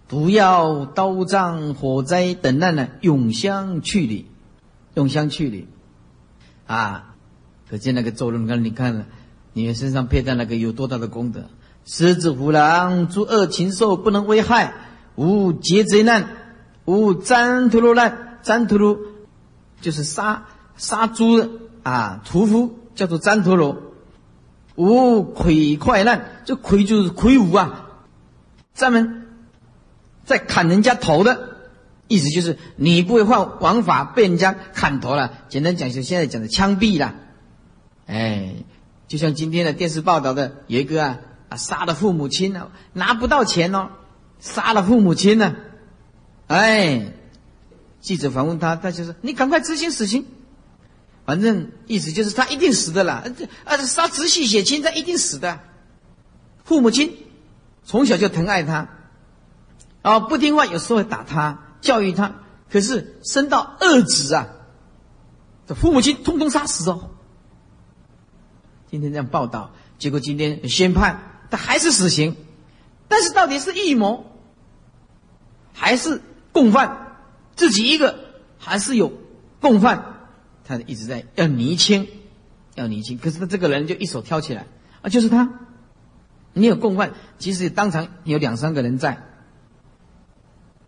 [0.08, 4.26] 不要刀杖火灾等难呢，永相去离，
[4.94, 5.66] 永相去离，
[6.66, 7.14] 啊！
[7.70, 9.06] 可见那个周润刚，你看，
[9.52, 11.44] 你身上佩戴那个有多大的功德？
[11.84, 14.72] 狮子、虎狼、诸恶禽兽不能危害，
[15.16, 16.28] 无劫贼难，
[16.84, 18.38] 无旃陀罗难。
[18.42, 18.98] 旃陀罗
[19.80, 20.46] 就是杀
[20.76, 21.48] 杀猪的
[21.82, 23.82] 啊，屠夫叫做旃陀罗。
[24.74, 27.86] 无魁快难，这魁就是魁梧啊，
[28.74, 29.18] 咱们。
[30.24, 31.56] 在砍人家头的
[32.06, 35.32] 意思就是你不会犯王法，被人家砍头了。
[35.48, 37.16] 简单讲就现在讲的枪毙了。
[39.12, 41.18] 就像今天的电视报道的有一个啊
[41.50, 43.90] 啊杀了父母亲了，拿不到钱哦，
[44.40, 45.54] 杀了父母亲呢。
[46.46, 47.12] 哎，
[48.00, 50.24] 记者访问他，他就说：“你赶快执行死刑。”
[51.26, 53.22] 反正意思就是他一定死的了。
[53.36, 55.60] 这啊杀直系血亲，他一定死的。
[56.64, 57.14] 父母亲
[57.84, 58.88] 从小就疼爱他。
[60.00, 62.36] 啊，不听话，有时候会打他，教育他。
[62.70, 64.48] 可是生到二子啊，
[65.66, 67.10] 这父母亲通通杀死哦。
[68.92, 71.18] 今天这样报道，结果今天宣判，
[71.50, 72.36] 他还是死刑。
[73.08, 74.26] 但是到底是预谋，
[75.72, 76.20] 还是
[76.52, 77.16] 共犯？
[77.56, 78.18] 自己一个，
[78.58, 79.10] 还是有
[79.62, 80.28] 共犯？
[80.66, 82.06] 他一直在要厘清，
[82.74, 83.16] 要厘清。
[83.16, 84.66] 可是他这个人就一手挑起来
[85.00, 85.48] 啊，就是他。
[86.52, 89.26] 你有共犯，其实当场有两三个人在。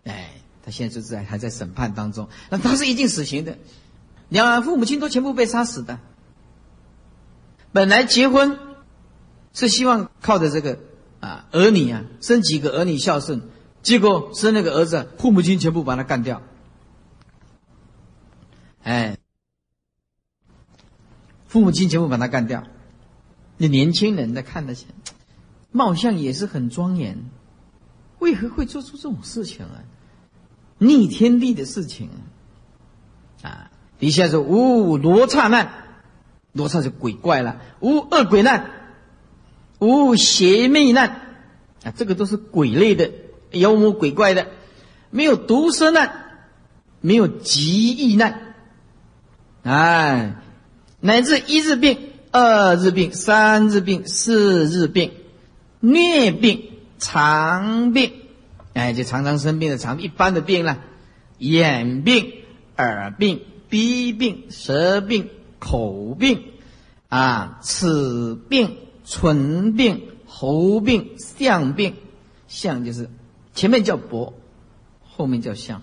[0.03, 0.29] 哎，
[0.63, 3.57] 他现在就在还在审判当中，那他是一定死刑的。
[4.29, 5.99] 两父母亲都全部被杀死的。
[7.75, 8.57] 本来结婚
[9.51, 10.79] 是希望靠着这个
[11.19, 13.41] 啊儿女啊生几个儿女孝顺，
[13.83, 16.41] 结果生那个儿子，父母亲全部把他干掉。
[18.81, 19.17] 哎，
[21.47, 22.63] 父母亲全部把他干掉。
[23.57, 24.73] 那年轻人在看的，
[25.73, 27.25] 貌相也是很庄严，
[28.19, 29.83] 为何会做出这种事情啊？
[30.77, 32.09] 逆天地的事情，
[33.41, 33.69] 啊！
[33.99, 35.84] 底下说无罗刹难，
[36.55, 38.71] 罗刹是鬼怪了；无恶鬼难，
[39.79, 41.09] 无邪魅难，
[41.83, 43.11] 啊，这个都是鬼类的
[43.51, 44.47] 妖魔鬼怪的。
[45.11, 46.37] 没有毒蛇难，
[47.01, 48.55] 没有疾疫难，
[49.63, 50.35] 哎，
[51.01, 51.97] 乃至一日病、
[52.31, 55.11] 二日病、三日病、四日病、
[55.81, 56.63] 疟病、
[56.99, 58.13] 肠病。
[58.73, 60.79] 哎，就常常生病的常一般的病了，
[61.37, 62.31] 眼病、
[62.77, 65.29] 耳病、鼻病、舌病、
[65.65, 66.43] 口病，
[67.09, 71.95] 啊，齿病、唇病、喉病、相病，
[72.47, 73.09] 相就是
[73.55, 74.35] 前面叫脖，
[75.01, 75.81] 后面叫相，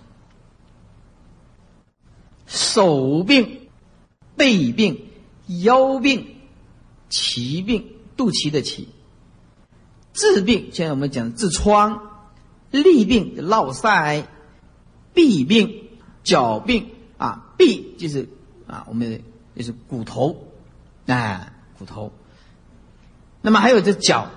[2.47, 3.69] 手病、
[4.37, 5.07] 背病、
[5.49, 6.37] 腰病、
[7.11, 8.87] 脐病，肚脐的脐，
[10.15, 12.09] 痔病，现在我们讲痔疮。
[12.71, 14.25] 痢病、落腮、
[15.15, 15.91] 痹病、
[16.25, 16.89] 脚病
[17.19, 18.31] 啊，痹就是
[18.67, 19.23] 啊，我们
[19.55, 20.53] 就是骨头
[21.07, 22.13] 啊，骨头。
[23.41, 24.31] 那么还有这脚，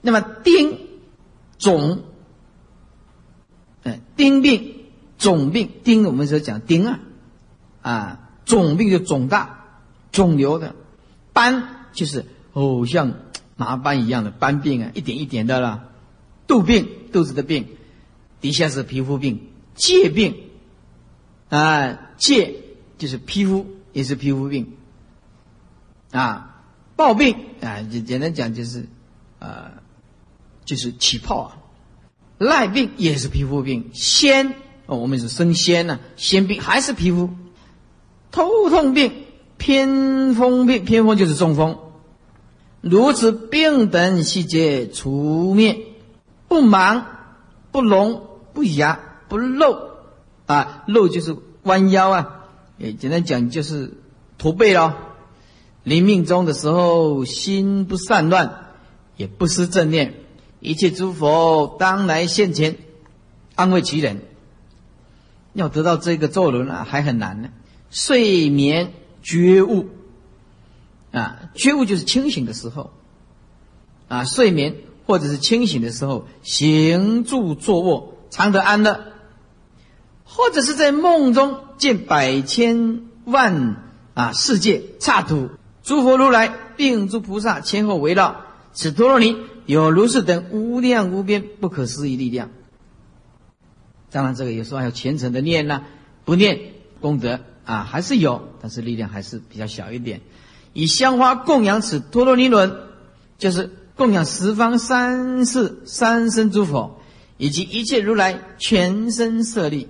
[0.00, 0.78] 那么钉、
[1.58, 2.02] 肿，
[3.84, 4.84] 哎，钉病、
[5.18, 7.00] 肿病，钉我们说讲钉啊，
[7.82, 9.64] 啊，肿病就肿大、
[10.10, 10.74] 肿瘤的，
[11.32, 13.14] 斑就是哦，像
[13.56, 15.84] 麻斑一样的斑病啊，一点一点的啦。
[16.46, 17.68] 肚病，肚子的病，
[18.40, 20.34] 底下是皮肤病，疥病，
[21.50, 22.54] 啊，疥
[22.96, 23.66] 就是皮肤，
[23.98, 24.76] 也是皮肤病，
[26.12, 26.62] 啊，
[26.94, 28.86] 暴病啊，简简单讲就是，
[29.40, 29.72] 呃，
[30.64, 31.58] 就是起泡啊，
[32.38, 34.54] 赖病也是皮肤病，仙
[34.86, 37.30] 哦，我们是生仙呢，仙病还是皮肤，
[38.30, 39.10] 头痛病，
[39.56, 41.76] 偏风病，偏风就是中风，
[42.80, 45.86] 如此病等细节除灭。
[46.46, 47.02] 不盲，
[47.72, 48.22] 不聋，
[48.52, 49.90] 不哑，不漏，
[50.46, 52.37] 啊，漏就是弯腰啊，
[52.78, 53.92] 也简单讲就是
[54.38, 54.94] 驼背咯。
[55.82, 58.68] 临命终的时候，心不散乱，
[59.16, 60.14] 也不失正念，
[60.60, 62.76] 一切诸佛当来现前，
[63.54, 64.22] 安慰其人。
[65.52, 67.50] 要得到这个咒轮啊，还很难呢。
[67.90, 68.92] 睡眠
[69.22, 69.88] 觉悟，
[71.12, 72.92] 啊，觉悟就是清醒的时候，
[74.08, 74.76] 啊，睡眠。
[75.06, 79.06] 或者是清醒的时候，行住坐卧常得安乐。
[80.38, 83.74] 或者是在梦中见百千万
[84.14, 85.50] 啊世界刹土，
[85.82, 88.36] 诸佛如来并诸菩萨前后围绕，
[88.72, 89.36] 此陀罗尼
[89.66, 92.50] 有如是等无量无边不可思议力量。
[94.12, 95.82] 当然，这个有时候还有虔诚的念呢，
[96.24, 96.60] 不念
[97.00, 100.20] 功德啊还是有，但是力量还是比较小一点。
[100.72, 102.76] 以香花供养此陀罗尼轮，
[103.38, 107.00] 就是供养十方三世三身诸佛，
[107.38, 109.88] 以及一切如来全身舍利。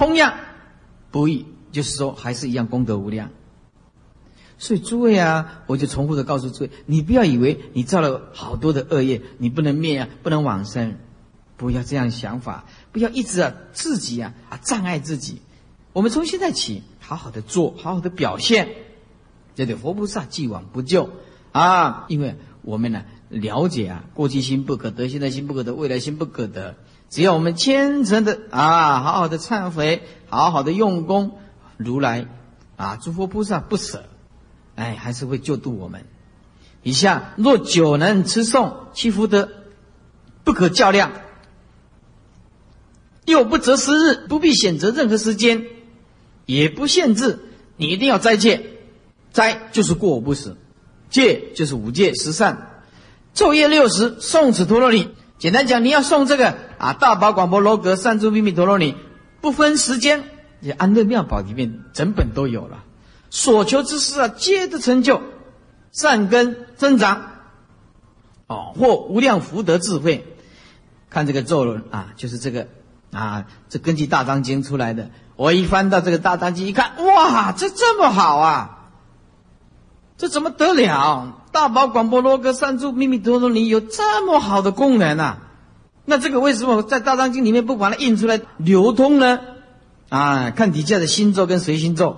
[0.00, 0.32] 同样
[1.10, 3.28] 不易，就是说还是一样功德无量。
[4.56, 10.96] 所以诸位啊，我就重复的告诉诸位，你不要以为你造了好多的恶业，你不能灭啊，不能往生，
[11.58, 12.64] 不要这样想法。
[12.92, 15.42] 不要一直啊自己啊啊障碍自己，
[15.92, 18.70] 我们从现在起好好的做，好好的表现，
[19.54, 21.10] 这对佛菩萨既往不咎
[21.52, 22.06] 啊！
[22.08, 26.76] 因为我们呢了解啊，过去心不可得，现在心不可得，未来心不可得。
[27.10, 31.38] 只要我们虔诚的啊，好好的忏悔，好好的用功，
[31.76, 32.28] 如来
[32.76, 34.04] 啊，诸佛菩萨不舍，
[34.76, 36.04] 哎，还是会救度我们。
[36.82, 39.50] 以下若久能持诵其福德，
[40.44, 41.10] 不可较量。
[43.26, 45.66] 又不择时日，不必选择任何时间，
[46.46, 47.40] 也不限制
[47.76, 48.78] 你一定要斋戒，
[49.32, 50.56] 斋就是过午不食，
[51.10, 52.82] 戒就是五戒十善，
[53.34, 55.10] 昼夜六时送此陀罗尼。
[55.38, 58.96] 简单讲，你要送这个啊，大宝广博罗格善住秘密陀罗尼，
[59.40, 60.24] 不分时间，
[60.60, 62.84] 也安乐妙宝里面整本都有了。
[63.28, 65.20] 所求之事啊，皆得成就，
[65.92, 67.22] 善根增长，
[68.46, 70.26] 哦，或无量福德智慧。
[71.10, 72.66] 看这个咒论啊，就是这个。
[73.12, 75.10] 啊，这根据《大藏经》出来的。
[75.34, 78.86] 我一翻到这个《大藏经》，一看，哇，这这么好啊！
[80.16, 81.42] 这怎么得了？
[81.50, 85.38] 大宝广播罗格三柱秘密陀罗尼有这么好的功能啊？
[86.04, 89.40] 那这个为什么在《大藏经》里面不把它印出来流通呢？
[90.08, 92.16] 啊，看底下的心咒跟随心咒，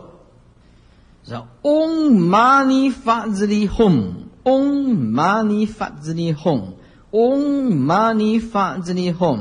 [1.25, 9.39] 说 Om Mani Padme Hum，Om Mani Padme Hum，Om Mani Padme Hum。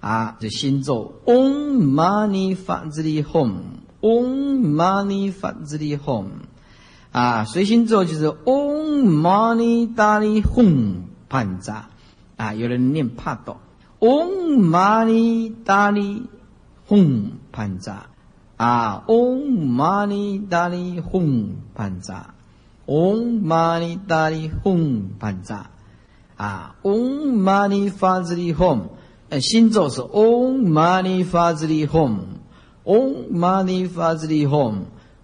[0.00, 1.14] 啊，这心咒。
[1.26, 3.52] 嗡嘛呢发自利吽，
[4.00, 6.24] 嗡嘛呢发自利吽，
[7.12, 11.88] 啊，随心咒就是嗡嘛呢达利吽盘扎，
[12.42, 13.58] 啊，有人念帕多，
[14.00, 16.26] 嗡嘛呢达利
[16.88, 18.06] 吽盘扎，
[18.56, 22.34] 啊，嗡嘛呢达利吽盘扎，
[22.86, 25.70] 嗡嘛呢达利吽盘扎，
[26.36, 28.80] 啊，嗡嘛呢发自利吽。
[29.40, 34.74] 心咒是 Om Mani Padme Hum，Om Mani Padme Hum。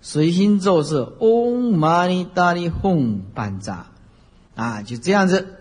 [0.01, 3.87] 随心咒是 Om Mani Padme Hum 班扎，
[4.55, 5.58] 啊，就这样子。